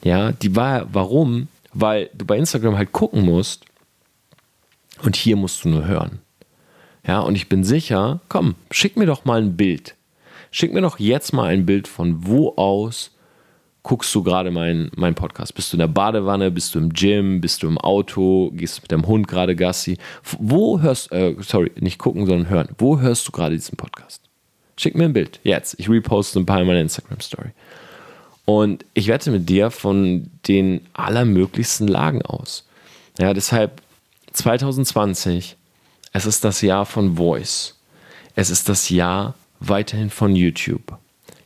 Ja, 0.02 0.32
die 0.32 0.56
war, 0.56 0.86
warum? 0.90 1.48
weil 1.72 2.10
du 2.14 2.24
bei 2.24 2.36
Instagram 2.36 2.76
halt 2.76 2.92
gucken 2.92 3.24
musst 3.24 3.64
und 5.02 5.16
hier 5.16 5.36
musst 5.36 5.64
du 5.64 5.68
nur 5.68 5.86
hören. 5.86 6.20
Ja, 7.06 7.20
und 7.20 7.34
ich 7.34 7.48
bin 7.48 7.64
sicher, 7.64 8.20
komm, 8.28 8.54
schick 8.70 8.96
mir 8.96 9.06
doch 9.06 9.24
mal 9.24 9.40
ein 9.40 9.56
Bild. 9.56 9.96
Schick 10.50 10.72
mir 10.72 10.80
doch 10.80 10.98
jetzt 10.98 11.32
mal 11.32 11.46
ein 11.46 11.64
Bild 11.64 11.88
von 11.88 12.26
wo 12.26 12.54
aus 12.56 13.12
guckst 13.82 14.14
du 14.14 14.22
gerade 14.22 14.50
meinen 14.50 14.90
mein 14.96 15.14
Podcast? 15.14 15.54
Bist 15.54 15.72
du 15.72 15.76
in 15.76 15.80
der 15.80 15.88
Badewanne? 15.88 16.50
Bist 16.50 16.74
du 16.74 16.78
im 16.78 16.92
Gym? 16.92 17.40
Bist 17.40 17.62
du 17.62 17.68
im 17.68 17.78
Auto? 17.78 18.50
Gehst 18.54 18.78
du 18.78 18.82
mit 18.82 18.92
deinem 18.92 19.06
Hund 19.06 19.28
gerade 19.28 19.56
Gassi? 19.56 19.98
Wo 20.38 20.80
hörst 20.80 21.12
äh, 21.12 21.34
sorry, 21.40 21.72
nicht 21.80 21.98
gucken, 21.98 22.26
sondern 22.26 22.48
hören. 22.48 22.68
Wo 22.78 23.00
hörst 23.00 23.26
du 23.26 23.32
gerade 23.32 23.54
diesen 23.54 23.76
Podcast? 23.76 24.22
Schick 24.76 24.94
mir 24.94 25.04
ein 25.04 25.12
Bild. 25.12 25.40
Jetzt. 25.42 25.78
Ich 25.78 25.88
reposte 25.88 26.38
ein 26.38 26.46
paar 26.46 26.60
in 26.60 26.66
meiner 26.66 26.80
Instagram-Story. 26.80 27.50
Und 28.44 28.84
ich 28.94 29.08
wette 29.08 29.30
mit 29.30 29.48
dir 29.48 29.70
von 29.70 30.30
den 30.48 30.80
allermöglichsten 30.92 31.86
Lagen 31.86 32.22
aus. 32.22 32.66
Ja, 33.18 33.34
deshalb 33.34 33.82
2020, 34.32 35.56
es 36.12 36.26
ist 36.26 36.44
das 36.44 36.60
Jahr 36.60 36.86
von 36.86 37.16
Voice. 37.16 37.76
Es 38.34 38.50
ist 38.50 38.68
das 38.68 38.88
Jahr 38.88 39.34
weiterhin 39.60 40.10
von 40.10 40.34
YouTube. 40.34 40.98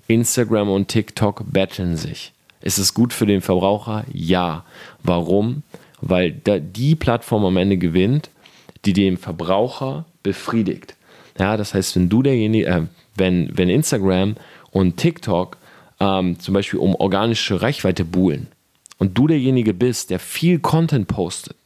Instagram 0.06 0.70
und 0.70 0.88
TikTok 0.88 1.44
betteln 1.52 1.96
sich. 1.96 2.32
Ist 2.60 2.78
es 2.78 2.94
gut 2.94 3.12
für 3.12 3.26
den 3.26 3.40
Verbraucher? 3.40 4.04
Ja. 4.12 4.64
Warum? 5.02 5.62
Weil 6.00 6.32
die 6.32 6.94
Plattform 6.94 7.44
am 7.44 7.56
Ende 7.56 7.76
gewinnt, 7.76 8.30
die 8.84 8.92
den 8.92 9.16
Verbraucher 9.16 10.04
befriedigt. 10.22 10.94
Ja, 11.38 11.56
das 11.56 11.74
heißt, 11.74 11.96
wenn 11.96 12.08
du 12.08 12.22
derjenige, 12.22 12.66
äh, 12.66 12.82
wenn, 13.16 13.50
wenn 13.56 13.68
Instagram 13.68 14.36
und 14.70 14.96
TikTok 14.96 15.56
ähm, 16.00 16.38
zum 16.38 16.54
Beispiel 16.54 16.80
um 16.80 16.94
organische 16.94 17.60
Reichweite 17.60 18.04
buhlen 18.04 18.48
und 18.98 19.16
du 19.18 19.26
derjenige 19.26 19.74
bist, 19.74 20.10
der 20.10 20.18
viel 20.18 20.58
Content 20.58 21.08
postet, 21.08 21.56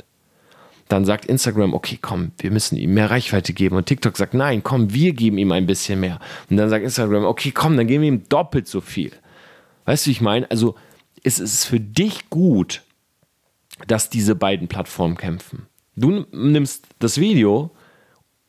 dann 0.88 1.04
sagt 1.04 1.26
Instagram, 1.26 1.74
okay, 1.74 1.98
komm, 2.00 2.32
wir 2.38 2.50
müssen 2.50 2.76
ihm 2.76 2.94
mehr 2.94 3.10
Reichweite 3.10 3.52
geben. 3.52 3.76
Und 3.76 3.86
TikTok 3.86 4.16
sagt, 4.16 4.34
nein, 4.34 4.62
komm, 4.62 4.92
wir 4.92 5.12
geben 5.12 5.38
ihm 5.38 5.52
ein 5.52 5.66
bisschen 5.66 6.00
mehr. 6.00 6.18
Und 6.48 6.56
dann 6.56 6.70
sagt 6.70 6.84
Instagram, 6.84 7.24
okay, 7.24 7.50
komm, 7.52 7.76
dann 7.76 7.86
geben 7.86 8.02
wir 8.02 8.08
ihm 8.08 8.28
doppelt 8.28 8.66
so 8.66 8.80
viel. 8.80 9.12
Weißt 9.84 10.06
du, 10.06 10.08
wie 10.08 10.12
ich 10.12 10.20
meine? 10.20 10.50
Also 10.50 10.74
es 11.22 11.38
ist 11.38 11.64
für 11.64 11.80
dich 11.80 12.30
gut, 12.30 12.82
dass 13.86 14.10
diese 14.10 14.34
beiden 14.34 14.68
Plattformen 14.68 15.16
kämpfen. 15.16 15.66
Du 15.94 16.24
nimmst 16.32 16.86
das 16.98 17.18
Video 17.18 17.70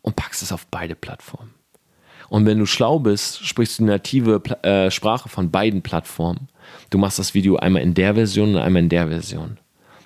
und 0.02 0.15
packst 0.15 0.41
es 0.41 0.52
auf 0.52 0.65
beide 0.67 0.95
Plattformen. 0.95 1.54
Und 2.30 2.45
wenn 2.45 2.60
du 2.60 2.65
schlau 2.65 2.99
bist, 2.99 3.45
sprichst 3.45 3.80
du 3.80 3.84
die 3.84 3.89
native 3.89 4.41
äh, 4.63 4.91
Sprache 4.91 5.30
von 5.30 5.49
beiden 5.49 5.82
Plattformen. 5.82 6.47
Du 6.89 6.97
machst 6.97 7.19
das 7.19 7.34
Video 7.34 7.58
einmal 7.58 7.82
in 7.82 7.95
der 7.95 8.13
Version 8.13 8.56
und 8.56 8.62
einmal 8.62 8.84
in 8.84 8.89
der 8.89 9.08
Version. 9.08 9.58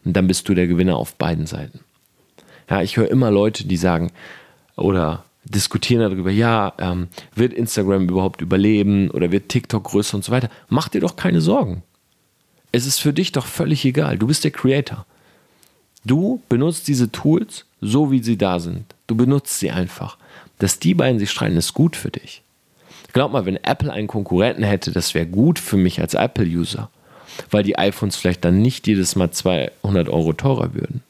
Und 0.05 0.13
dann 0.13 0.27
bist 0.27 0.47
du 0.47 0.53
der 0.53 0.67
Gewinner 0.67 0.95
auf 0.95 1.15
beiden 1.15 1.45
Seiten. 1.45 1.81
Ja, 2.69 2.81
ich 2.81 2.97
höre 2.97 3.09
immer 3.09 3.31
Leute, 3.31 3.65
die 3.67 3.77
sagen 3.77 4.11
oder 4.75 5.25
diskutieren 5.45 6.01
darüber, 6.01 6.31
ja, 6.31 6.73
ähm, 6.79 7.07
wird 7.35 7.53
Instagram 7.53 8.07
überhaupt 8.07 8.41
überleben 8.41 9.09
oder 9.11 9.31
wird 9.31 9.49
TikTok 9.49 9.83
größer 9.83 10.15
und 10.15 10.23
so 10.23 10.31
weiter. 10.31 10.49
Mach 10.69 10.87
dir 10.87 11.01
doch 11.01 11.15
keine 11.15 11.41
Sorgen. 11.41 11.83
Es 12.71 12.85
ist 12.85 12.99
für 12.99 13.13
dich 13.13 13.31
doch 13.31 13.45
völlig 13.45 13.85
egal. 13.85 14.17
Du 14.17 14.27
bist 14.27 14.43
der 14.43 14.51
Creator. 14.51 15.05
Du 16.05 16.41
benutzt 16.49 16.87
diese 16.87 17.11
Tools 17.11 17.65
so, 17.81 18.11
wie 18.11 18.23
sie 18.23 18.37
da 18.37 18.59
sind. 18.59 18.85
Du 19.07 19.15
benutzt 19.15 19.59
sie 19.59 19.71
einfach. 19.71 20.17
Dass 20.59 20.79
die 20.79 20.93
beiden 20.93 21.19
sich 21.19 21.31
streiten, 21.31 21.57
ist 21.57 21.73
gut 21.73 21.95
für 21.95 22.11
dich. 22.11 22.41
Glaub 23.13 23.31
mal, 23.31 23.45
wenn 23.45 23.57
Apple 23.57 23.91
einen 23.91 24.07
Konkurrenten 24.07 24.63
hätte, 24.63 24.91
das 24.91 25.13
wäre 25.13 25.27
gut 25.27 25.59
für 25.59 25.77
mich 25.77 26.01
als 26.01 26.15
Apple-User, 26.15 26.89
weil 27.51 27.63
die 27.63 27.77
iPhones 27.77 28.15
vielleicht 28.15 28.43
dann 28.43 28.61
nicht 28.61 28.87
jedes 28.87 29.15
Mal 29.15 29.29
200 29.31 30.09
Euro 30.09 30.33
teurer 30.33 30.73
würden. 30.73 31.03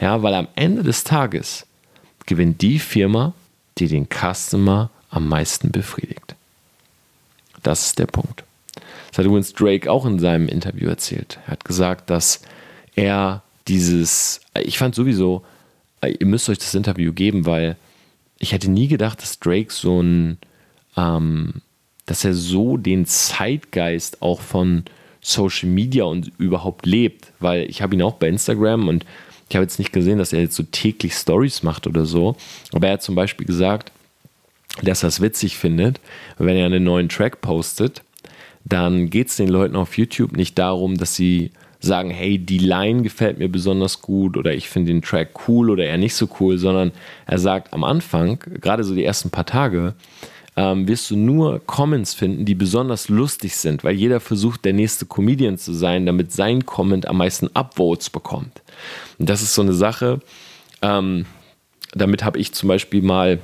Ja, 0.00 0.22
weil 0.22 0.34
am 0.34 0.48
Ende 0.54 0.82
des 0.82 1.04
Tages 1.04 1.66
gewinnt 2.26 2.62
die 2.62 2.78
Firma, 2.78 3.32
die 3.78 3.88
den 3.88 4.06
Customer 4.06 4.90
am 5.10 5.28
meisten 5.28 5.70
befriedigt. 5.70 6.34
Das 7.62 7.86
ist 7.86 7.98
der 7.98 8.06
Punkt. 8.06 8.44
Das 9.08 9.18
hat 9.18 9.26
übrigens 9.26 9.52
Drake 9.54 9.90
auch 9.90 10.06
in 10.06 10.18
seinem 10.18 10.48
Interview 10.48 10.88
erzählt. 10.88 11.38
Er 11.46 11.52
hat 11.52 11.64
gesagt, 11.64 12.10
dass 12.10 12.42
er 12.94 13.42
dieses, 13.66 14.40
ich 14.54 14.78
fand 14.78 14.94
sowieso, 14.94 15.44
ihr 16.02 16.26
müsst 16.26 16.48
euch 16.48 16.58
das 16.58 16.74
Interview 16.74 17.12
geben, 17.12 17.46
weil 17.46 17.76
ich 18.38 18.52
hätte 18.52 18.70
nie 18.70 18.88
gedacht, 18.88 19.20
dass 19.22 19.40
Drake 19.40 19.72
so 19.72 20.00
ein, 20.00 20.38
ähm, 20.96 21.54
dass 22.06 22.24
er 22.24 22.34
so 22.34 22.76
den 22.76 23.06
Zeitgeist 23.06 24.22
auch 24.22 24.40
von 24.40 24.84
Social 25.20 25.68
Media 25.68 26.04
und 26.04 26.30
überhaupt 26.38 26.86
lebt, 26.86 27.32
weil 27.40 27.68
ich 27.68 27.82
habe 27.82 27.94
ihn 27.94 28.02
auch 28.02 28.14
bei 28.14 28.28
Instagram 28.28 28.88
und 28.88 29.04
ich 29.48 29.56
habe 29.56 29.64
jetzt 29.64 29.78
nicht 29.78 29.92
gesehen, 29.92 30.18
dass 30.18 30.32
er 30.32 30.40
jetzt 30.40 30.56
so 30.56 30.62
täglich 30.62 31.14
Stories 31.14 31.62
macht 31.62 31.86
oder 31.86 32.04
so, 32.04 32.36
aber 32.72 32.88
er 32.88 32.94
hat 32.94 33.02
zum 33.02 33.14
Beispiel 33.14 33.46
gesagt, 33.46 33.92
dass 34.82 35.02
er 35.02 35.08
es 35.08 35.20
witzig 35.20 35.56
findet, 35.56 36.00
wenn 36.38 36.56
er 36.56 36.66
einen 36.66 36.84
neuen 36.84 37.08
Track 37.08 37.40
postet, 37.40 38.02
dann 38.64 39.10
geht 39.10 39.28
es 39.28 39.36
den 39.36 39.48
Leuten 39.48 39.76
auf 39.76 39.96
YouTube 39.96 40.36
nicht 40.36 40.58
darum, 40.58 40.96
dass 40.96 41.14
sie 41.14 41.50
sagen, 41.80 42.10
hey, 42.10 42.38
die 42.38 42.58
Line 42.58 43.02
gefällt 43.02 43.38
mir 43.38 43.48
besonders 43.48 44.02
gut 44.02 44.36
oder 44.36 44.52
ich 44.52 44.68
finde 44.68 44.92
den 44.92 45.02
Track 45.02 45.48
cool 45.48 45.70
oder 45.70 45.84
eher 45.84 45.96
nicht 45.96 46.14
so 46.14 46.28
cool, 46.40 46.58
sondern 46.58 46.92
er 47.26 47.38
sagt 47.38 47.72
am 47.72 47.84
Anfang, 47.84 48.40
gerade 48.60 48.84
so 48.84 48.94
die 48.94 49.04
ersten 49.04 49.30
paar 49.30 49.46
Tage, 49.46 49.94
ähm, 50.58 50.88
wirst 50.88 51.08
du 51.12 51.16
nur 51.16 51.64
Comments 51.66 52.12
finden, 52.12 52.44
die 52.44 52.56
besonders 52.56 53.08
lustig 53.08 53.54
sind, 53.54 53.84
weil 53.84 53.94
jeder 53.94 54.18
versucht, 54.18 54.64
der 54.64 54.72
nächste 54.72 55.06
Comedian 55.06 55.56
zu 55.56 55.72
sein, 55.72 56.04
damit 56.04 56.32
sein 56.32 56.66
Comment 56.66 57.06
am 57.06 57.18
meisten 57.18 57.48
Upvotes 57.54 58.10
bekommt. 58.10 58.60
Und 59.20 59.30
das 59.30 59.40
ist 59.40 59.54
so 59.54 59.62
eine 59.62 59.72
Sache, 59.72 60.18
ähm, 60.82 61.26
damit 61.92 62.24
habe 62.24 62.40
ich 62.40 62.54
zum 62.54 62.68
Beispiel 62.68 63.02
mal 63.02 63.38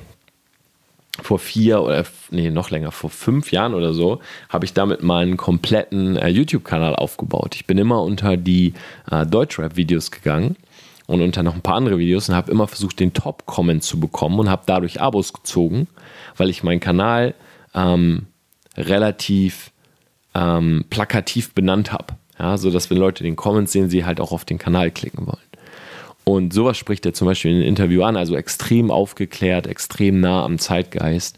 vor 1.21 1.39
vier 1.39 1.81
oder 1.81 2.03
nee, 2.31 2.51
noch 2.51 2.69
länger, 2.69 2.91
vor 2.91 3.09
fünf 3.09 3.53
Jahren 3.53 3.73
oder 3.73 3.93
so, 3.93 4.19
habe 4.49 4.65
ich 4.65 4.73
damit 4.73 5.01
meinen 5.01 5.37
kompletten 5.37 6.17
äh, 6.17 6.27
YouTube-Kanal 6.27 6.97
aufgebaut. 6.97 7.55
Ich 7.55 7.65
bin 7.65 7.77
immer 7.77 8.03
unter 8.03 8.35
die 8.35 8.73
äh, 9.09 9.25
Deutschrap-Videos 9.25 10.11
gegangen 10.11 10.57
und 11.07 11.21
unter 11.21 11.43
noch 11.43 11.55
ein 11.55 11.61
paar 11.61 11.75
andere 11.75 11.97
Videos 11.97 12.29
und 12.29 12.35
habe 12.35 12.51
immer 12.51 12.67
versucht, 12.67 12.99
den 12.99 13.13
Top-Comment 13.13 13.83
zu 13.83 13.99
bekommen 13.99 14.39
und 14.39 14.49
habe 14.49 14.63
dadurch 14.65 15.01
Abos 15.01 15.33
gezogen, 15.33 15.87
weil 16.37 16.49
ich 16.49 16.63
meinen 16.63 16.79
Kanal 16.79 17.35
ähm, 17.73 18.27
relativ 18.75 19.71
ähm, 20.33 20.85
plakativ 20.89 21.53
benannt 21.53 21.91
habe. 21.91 22.15
Ja, 22.37 22.57
so 22.57 22.69
dass 22.69 22.89
wenn 22.89 22.97
Leute 22.97 23.23
den 23.23 23.37
Comment 23.37 23.69
sehen, 23.69 23.89
sie 23.89 24.05
halt 24.05 24.19
auch 24.19 24.31
auf 24.31 24.43
den 24.43 24.57
Kanal 24.57 24.91
klicken 24.91 25.25
wollen. 25.25 25.37
Und 26.25 26.53
sowas 26.53 26.77
spricht 26.77 27.05
er 27.05 27.13
zum 27.13 27.27
Beispiel 27.27 27.51
in 27.51 27.57
einem 27.57 27.67
Interview 27.67 28.03
an, 28.03 28.17
also 28.17 28.35
extrem 28.35 28.91
aufgeklärt, 28.91 29.67
extrem 29.67 30.19
nah 30.19 30.43
am 30.43 30.57
Zeitgeist. 30.57 31.37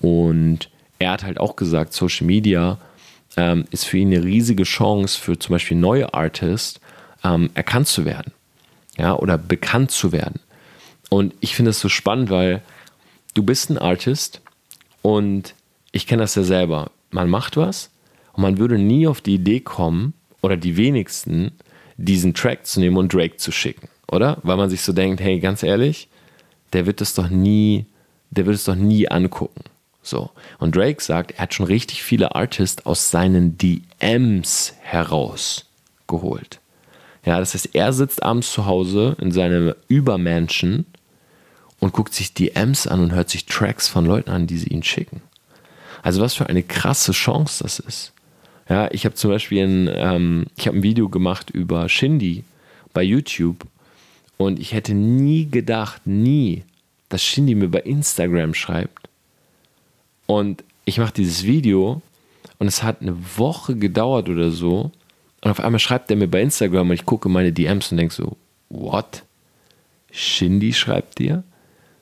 Und 0.00 0.70
er 0.98 1.12
hat 1.12 1.22
halt 1.22 1.38
auch 1.38 1.56
gesagt, 1.56 1.92
Social 1.92 2.26
Media 2.26 2.78
ähm, 3.36 3.64
ist 3.70 3.84
für 3.84 3.98
ihn 3.98 4.12
eine 4.12 4.24
riesige 4.24 4.64
Chance 4.64 5.18
für 5.18 5.38
zum 5.38 5.54
Beispiel 5.54 5.76
neue 5.76 6.12
Artists 6.12 6.80
ähm, 7.22 7.50
erkannt 7.54 7.86
zu 7.86 8.04
werden. 8.04 8.32
Ja, 8.96 9.16
oder 9.16 9.38
bekannt 9.38 9.90
zu 9.90 10.12
werden. 10.12 10.40
Und 11.10 11.34
ich 11.40 11.54
finde 11.54 11.70
das 11.70 11.80
so 11.80 11.88
spannend, 11.88 12.30
weil 12.30 12.62
du 13.34 13.42
bist 13.42 13.70
ein 13.70 13.78
Artist 13.78 14.40
und 15.02 15.54
ich 15.92 16.06
kenne 16.06 16.22
das 16.22 16.34
ja 16.34 16.42
selber. 16.42 16.90
Man 17.10 17.28
macht 17.28 17.56
was 17.56 17.90
und 18.32 18.42
man 18.42 18.58
würde 18.58 18.78
nie 18.78 19.06
auf 19.06 19.20
die 19.20 19.34
Idee 19.34 19.60
kommen, 19.60 20.14
oder 20.42 20.58
die 20.58 20.76
wenigsten, 20.76 21.52
diesen 21.96 22.34
Track 22.34 22.66
zu 22.66 22.78
nehmen 22.78 22.98
und 22.98 23.14
Drake 23.14 23.38
zu 23.38 23.50
schicken 23.50 23.88
oder? 24.14 24.38
Weil 24.42 24.56
man 24.56 24.70
sich 24.70 24.82
so 24.82 24.92
denkt, 24.92 25.20
hey, 25.20 25.40
ganz 25.40 25.62
ehrlich, 25.62 26.08
der 26.72 26.86
wird 26.86 27.00
es 27.00 27.14
doch 27.14 27.28
nie, 27.28 27.86
der 28.30 28.46
wird 28.46 28.56
es 28.56 28.64
doch 28.64 28.74
nie 28.74 29.08
angucken. 29.08 29.64
So. 30.02 30.30
Und 30.58 30.76
Drake 30.76 31.02
sagt, 31.02 31.32
er 31.32 31.42
hat 31.42 31.54
schon 31.54 31.66
richtig 31.66 32.02
viele 32.02 32.34
Artists 32.34 32.84
aus 32.86 33.10
seinen 33.10 33.58
DMs 33.58 34.74
herausgeholt. 34.80 36.60
Ja, 37.24 37.38
das 37.38 37.54
heißt, 37.54 37.70
er 37.74 37.92
sitzt 37.92 38.22
abends 38.22 38.52
zu 38.52 38.66
Hause 38.66 39.16
in 39.20 39.32
seinem 39.32 39.74
Übermansion 39.88 40.84
und 41.80 41.92
guckt 41.92 42.14
sich 42.14 42.34
DMs 42.34 42.86
an 42.86 43.00
und 43.00 43.12
hört 43.12 43.30
sich 43.30 43.46
Tracks 43.46 43.88
von 43.88 44.04
Leuten 44.04 44.30
an, 44.30 44.46
die 44.46 44.58
sie 44.58 44.68
ihn 44.68 44.82
schicken. 44.82 45.22
Also 46.02 46.20
was 46.20 46.34
für 46.34 46.46
eine 46.46 46.62
krasse 46.62 47.12
Chance 47.12 47.62
das 47.64 47.78
ist. 47.78 48.12
Ja, 48.68 48.90
ich 48.92 49.04
habe 49.04 49.14
zum 49.14 49.30
Beispiel 49.30 49.64
ein, 49.64 49.90
ähm, 49.92 50.46
ich 50.56 50.66
habe 50.66 50.78
ein 50.78 50.82
Video 50.82 51.08
gemacht 51.08 51.50
über 51.50 51.88
Shindy 51.88 52.44
bei 52.92 53.02
YouTube 53.02 53.66
und 54.36 54.58
ich 54.58 54.72
hätte 54.72 54.94
nie 54.94 55.46
gedacht, 55.46 56.06
nie, 56.06 56.64
dass 57.08 57.22
Shindy 57.22 57.54
mir 57.54 57.68
bei 57.68 57.80
Instagram 57.80 58.54
schreibt. 58.54 59.08
Und 60.26 60.64
ich 60.84 60.98
mache 60.98 61.12
dieses 61.12 61.44
Video 61.44 62.02
und 62.58 62.66
es 62.66 62.82
hat 62.82 63.02
eine 63.02 63.16
Woche 63.36 63.76
gedauert 63.76 64.28
oder 64.28 64.50
so. 64.50 64.90
Und 65.44 65.50
auf 65.50 65.60
einmal 65.60 65.78
schreibt 65.78 66.10
er 66.10 66.16
mir 66.16 66.26
bei 66.26 66.40
Instagram 66.40 66.88
und 66.88 66.94
ich 66.94 67.04
gucke 67.04 67.28
meine 67.28 67.52
DMs 67.52 67.92
und 67.92 67.98
denke 67.98 68.14
so, 68.14 68.38
what? 68.70 69.24
Shindy 70.10 70.72
schreibt 70.72 71.18
dir? 71.18 71.44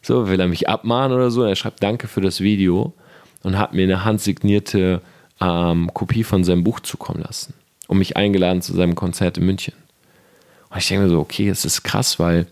So, 0.01 0.29
will 0.29 0.39
er 0.39 0.47
mich 0.47 0.69
abmahnen 0.69 1.17
oder 1.17 1.29
so? 1.33 1.43
Und 1.43 1.49
er 1.49 1.57
schreibt 1.57 1.83
Danke 1.83 2.07
für 2.07 2.21
das 2.21 2.41
Video 2.41 2.95
und 3.43 3.59
hat 3.59 3.75
mir 3.75 3.83
eine 3.83 4.05
handsignierte 4.05 5.03
ähm, 5.41 5.91
Kopie 5.93 6.23
von 6.23 6.45
seinem 6.45 6.63
Buch 6.63 6.79
zukommen 6.81 7.21
lassen 7.21 7.53
und 7.89 7.99
mich 7.99 8.17
eingeladen 8.17 8.63
zu 8.63 8.75
seinem 8.75 8.95
Konzert 8.95 9.39
in 9.39 9.47
München. 9.47 9.75
Und 10.71 10.79
ich 10.79 10.87
denke 10.87 11.05
mir 11.05 11.11
so, 11.11 11.19
okay, 11.19 11.49
es 11.49 11.65
ist 11.65 11.83
krass, 11.83 12.21
weil 12.21 12.47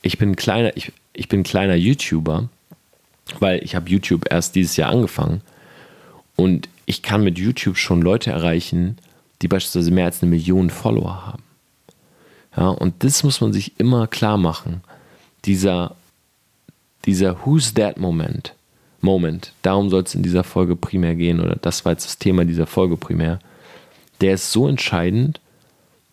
ich 0.00 0.16
bin 0.16 0.30
ein 0.30 0.36
kleiner, 0.36 0.74
ich, 0.78 0.92
ich 1.12 1.28
bin 1.28 1.40
ein 1.40 1.44
kleiner 1.44 1.74
YouTuber, 1.74 2.48
weil 3.38 3.62
ich 3.62 3.74
habe 3.74 3.90
YouTube 3.90 4.30
erst 4.30 4.54
dieses 4.54 4.78
Jahr 4.78 4.90
angefangen 4.90 5.42
und 6.36 6.70
ich 6.86 7.02
kann 7.02 7.22
mit 7.22 7.38
YouTube 7.38 7.76
schon 7.76 8.00
Leute 8.00 8.30
erreichen, 8.30 8.96
die 9.42 9.48
beispielsweise 9.48 9.90
mehr 9.90 10.06
als 10.06 10.22
eine 10.22 10.30
Million 10.30 10.70
Follower 10.70 11.26
haben. 11.26 11.42
Ja, 12.56 12.68
und 12.68 13.04
das 13.04 13.22
muss 13.22 13.40
man 13.40 13.52
sich 13.52 13.78
immer 13.78 14.06
klar 14.06 14.38
machen. 14.38 14.80
Dieser, 15.44 15.94
dieser 17.04 17.44
Who's 17.44 17.74
That 17.74 17.98
Moment, 17.98 18.54
Moment, 19.00 19.52
darum 19.62 19.90
soll 19.90 20.02
es 20.02 20.14
in 20.14 20.22
dieser 20.22 20.42
Folge 20.42 20.74
primär 20.74 21.14
gehen, 21.14 21.40
oder 21.40 21.56
das 21.56 21.84
war 21.84 21.92
jetzt 21.92 22.06
das 22.06 22.18
Thema 22.18 22.44
dieser 22.44 22.66
Folge 22.66 22.96
primär, 22.96 23.38
der 24.20 24.34
ist 24.34 24.50
so 24.50 24.66
entscheidend 24.66 25.40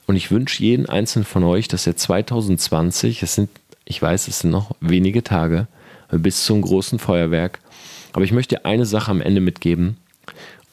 und 0.06 0.18
ich 0.18 0.32
wünsche 0.32 0.62
jeden 0.62 0.88
einzelnen 0.90 1.26
von 1.26 1.44
euch, 1.44 1.70
dass 1.70 1.88
er 1.88 1.96
2020, 1.96 3.24
es 3.24 3.36
sind, 3.36 3.50
ich 3.86 4.02
weiß, 4.02 4.28
es 4.28 4.40
sind 4.40 4.52
noch 4.52 4.76
wenige 4.82 5.24
Tage 5.24 5.68
bis 6.12 6.44
zum 6.44 6.62
großen 6.62 7.00
Feuerwerk, 7.00 7.60
aber 8.12 8.26
ich 8.26 8.34
möchte 8.34 8.66
eine 8.66 8.86
Sache 8.86 9.10
am 9.10 9.22
Ende 9.22 9.42
mitgeben 9.42 9.98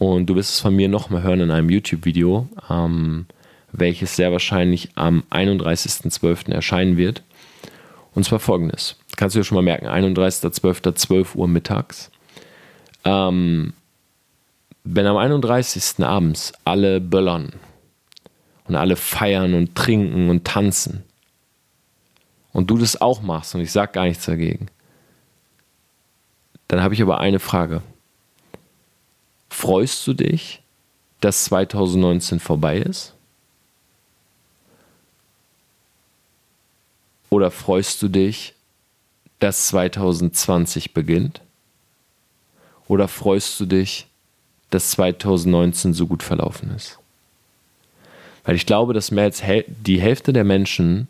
und 0.00 0.26
du 0.26 0.34
wirst 0.34 0.54
es 0.54 0.60
von 0.60 0.74
mir 0.74 0.88
nochmal 0.88 1.22
hören 1.22 1.40
in 1.40 1.50
einem 1.50 1.68
YouTube-Video. 1.68 2.48
Ähm, 2.70 3.26
welches 3.70 4.16
sehr 4.16 4.32
wahrscheinlich 4.32 4.88
am 4.94 5.24
31.12. 5.30 6.50
erscheinen 6.50 6.96
wird. 6.96 7.22
Und 8.14 8.24
zwar 8.24 8.40
folgendes. 8.40 8.96
Kannst 9.16 9.36
du 9.36 9.40
dir 9.40 9.44
schon 9.44 9.56
mal 9.56 9.62
merken, 9.62 9.86
31.12. 9.86 10.94
12 10.94 11.34
Uhr 11.34 11.46
mittags. 11.46 12.10
Ähm, 13.04 13.74
wenn 14.84 15.06
am 15.06 15.18
31. 15.18 16.02
abends 16.02 16.54
alle 16.64 17.02
böllern 17.02 17.52
und 18.68 18.76
alle 18.76 18.96
feiern 18.96 19.52
und 19.52 19.74
trinken 19.74 20.30
und 20.30 20.46
tanzen 20.46 21.04
und 22.54 22.70
du 22.70 22.78
das 22.78 22.98
auch 22.98 23.20
machst 23.20 23.54
und 23.54 23.60
ich 23.60 23.70
sage 23.70 23.92
gar 23.92 24.04
nichts 24.04 24.24
dagegen, 24.24 24.68
dann 26.68 26.82
habe 26.82 26.94
ich 26.94 27.02
aber 27.02 27.20
eine 27.20 27.38
Frage. 27.38 27.82
Freust 29.50 30.06
du 30.06 30.14
dich, 30.14 30.62
dass 31.20 31.44
2019 31.44 32.40
vorbei 32.40 32.78
ist? 32.78 33.12
Oder 37.28 37.50
freust 37.50 38.00
du 38.02 38.08
dich, 38.08 38.54
dass 39.38 39.68
2020 39.68 40.94
beginnt? 40.94 41.40
Oder 42.88 43.06
freust 43.06 43.58
du 43.60 43.66
dich, 43.66 44.06
dass 44.70 44.90
2019 44.92 45.94
so 45.94 46.06
gut 46.06 46.22
verlaufen 46.22 46.74
ist? 46.74 46.98
Weil 48.44 48.56
ich 48.56 48.66
glaube, 48.66 48.94
dass 48.94 49.10
mehr 49.10 49.24
als 49.24 49.42
die 49.66 50.00
Hälfte 50.00 50.32
der 50.32 50.44
Menschen 50.44 51.06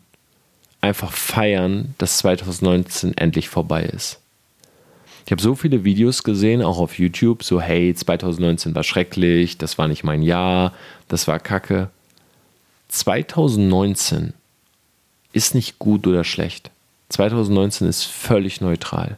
einfach 0.79 1.11
feiern, 1.11 1.95
dass 1.97 2.19
2019 2.19 3.17
endlich 3.17 3.49
vorbei 3.49 3.83
ist. 3.83 4.20
Ich 5.25 5.31
habe 5.31 5.41
so 5.41 5.55
viele 5.55 5.83
Videos 5.83 6.23
gesehen, 6.23 6.61
auch 6.61 6.79
auf 6.79 6.97
YouTube, 6.97 7.43
so 7.43 7.61
hey, 7.61 7.93
2019 7.93 8.73
war 8.75 8.83
schrecklich, 8.83 9.57
das 9.57 9.77
war 9.77 9.87
nicht 9.87 10.03
mein 10.03 10.23
Jahr, 10.23 10.73
das 11.07 11.27
war 11.27 11.39
Kacke. 11.39 11.89
2019 12.89 14.33
ist 15.33 15.55
nicht 15.55 15.79
gut 15.79 16.07
oder 16.07 16.23
schlecht. 16.23 16.71
2019 17.09 17.87
ist 17.87 18.03
völlig 18.03 18.61
neutral. 18.61 19.17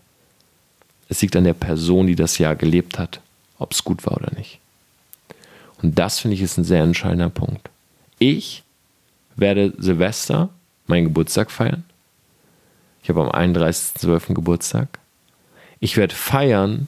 Es 1.09 1.21
liegt 1.21 1.35
an 1.35 1.43
der 1.43 1.53
Person, 1.53 2.07
die 2.07 2.15
das 2.15 2.37
Jahr 2.37 2.55
gelebt 2.55 2.99
hat, 2.99 3.21
ob 3.59 3.71
es 3.71 3.83
gut 3.83 4.05
war 4.05 4.17
oder 4.17 4.31
nicht. 4.35 4.59
Und 5.81 5.99
das 5.99 6.19
finde 6.19 6.35
ich 6.35 6.41
ist 6.41 6.57
ein 6.57 6.63
sehr 6.63 6.83
entscheidender 6.83 7.29
Punkt. 7.29 7.69
Ich 8.19 8.63
werde 9.35 9.73
Silvester, 9.77 10.49
meinen 10.87 11.05
Geburtstag 11.05 11.51
feiern. 11.51 11.83
Ich 13.03 13.09
habe 13.09 13.21
am 13.21 13.29
31.12. 13.29 14.33
Geburtstag. 14.33 14.99
Ich 15.83 15.97
werde 15.97 16.15
feiern, 16.15 16.87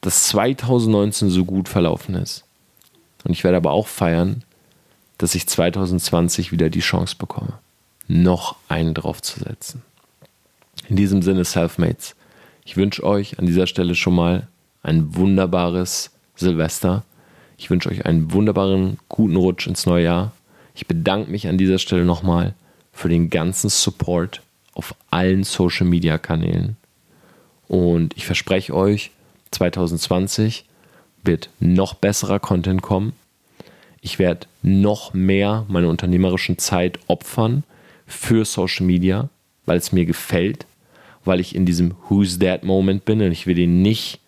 dass 0.00 0.24
2019 0.28 1.28
so 1.28 1.44
gut 1.44 1.68
verlaufen 1.68 2.14
ist. 2.14 2.44
Und 3.22 3.32
ich 3.32 3.44
werde 3.44 3.58
aber 3.58 3.72
auch 3.72 3.86
feiern, 3.86 4.44
dass 5.18 5.34
ich 5.34 5.46
2020 5.46 6.50
wieder 6.50 6.70
die 6.70 6.80
Chance 6.80 7.16
bekomme 7.18 7.58
noch 8.08 8.56
einen 8.70 8.94
draufzusetzen. 8.94 9.82
In 10.88 10.96
diesem 10.96 11.20
Sinne, 11.20 11.44
Selfmates, 11.44 12.16
ich 12.64 12.78
wünsche 12.78 13.04
euch 13.04 13.38
an 13.38 13.44
dieser 13.44 13.66
Stelle 13.66 13.94
schon 13.94 14.14
mal 14.14 14.48
ein 14.82 15.14
wunderbares 15.14 16.10
Silvester. 16.34 17.04
Ich 17.58 17.68
wünsche 17.68 17.90
euch 17.90 18.06
einen 18.06 18.32
wunderbaren, 18.32 18.96
guten 19.10 19.36
Rutsch 19.36 19.66
ins 19.66 19.84
neue 19.84 20.04
Jahr. 20.04 20.32
Ich 20.74 20.86
bedanke 20.86 21.30
mich 21.30 21.46
an 21.46 21.58
dieser 21.58 21.78
Stelle 21.78 22.06
nochmal 22.06 22.54
für 22.90 23.10
den 23.10 23.28
ganzen 23.28 23.68
Support 23.68 24.40
auf 24.72 24.94
allen 25.10 25.44
Social 25.44 25.86
Media 25.86 26.16
Kanälen. 26.16 26.78
Und 27.70 28.16
ich 28.16 28.26
verspreche 28.26 28.74
euch, 28.74 29.12
2020 29.52 30.64
wird 31.22 31.50
noch 31.60 31.94
besserer 31.94 32.40
Content 32.40 32.82
kommen. 32.82 33.12
Ich 34.00 34.18
werde 34.18 34.48
noch 34.62 35.14
mehr 35.14 35.66
meine 35.68 35.86
unternehmerischen 35.86 36.58
Zeit 36.58 36.98
opfern 37.06 37.62
für 38.08 38.44
Social 38.44 38.84
Media, 38.84 39.28
weil 39.66 39.78
es 39.78 39.92
mir 39.92 40.04
gefällt, 40.04 40.66
weil 41.24 41.38
ich 41.38 41.54
in 41.54 41.64
diesem 41.64 41.94
Who's 42.08 42.40
That 42.40 42.64
Moment 42.64 43.04
bin 43.04 43.22
und 43.22 43.30
ich 43.30 43.46
will 43.46 43.56
ihn 43.56 43.82
nicht 43.82 44.18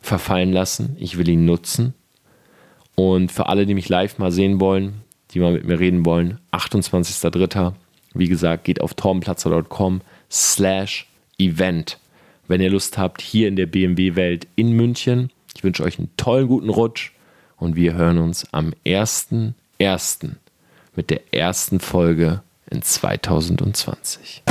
verfallen 0.00 0.54
lassen, 0.54 0.96
ich 0.98 1.18
will 1.18 1.28
ihn 1.28 1.44
nutzen. 1.44 1.92
Und 2.94 3.30
für 3.30 3.44
alle, 3.44 3.66
die 3.66 3.74
mich 3.74 3.90
live 3.90 4.16
mal 4.16 4.32
sehen 4.32 4.58
wollen, 4.58 5.02
die 5.32 5.38
mal 5.38 5.52
mit 5.52 5.66
mir 5.66 5.78
reden 5.78 6.06
wollen, 6.06 6.38
28.03. 6.52 7.74
Wie 8.14 8.28
gesagt, 8.28 8.64
geht 8.64 8.80
auf 8.80 8.94
torbenplatzer.com 8.94 10.00
slash 10.30 11.06
event. 11.38 11.98
Wenn 12.46 12.60
ihr 12.60 12.70
Lust 12.70 12.98
habt, 12.98 13.22
hier 13.22 13.48
in 13.48 13.56
der 13.56 13.66
BMW-Welt 13.66 14.46
in 14.56 14.72
München. 14.72 15.30
Ich 15.56 15.64
wünsche 15.64 15.82
euch 15.82 15.98
einen 15.98 16.10
tollen, 16.16 16.48
guten 16.48 16.68
Rutsch 16.68 17.12
und 17.56 17.76
wir 17.76 17.94
hören 17.94 18.18
uns 18.18 18.46
am 18.52 18.74
1.1. 18.84 20.30
mit 20.94 21.10
der 21.10 21.32
ersten 21.32 21.80
Folge 21.80 22.42
in 22.70 22.82
2020. 22.82 24.42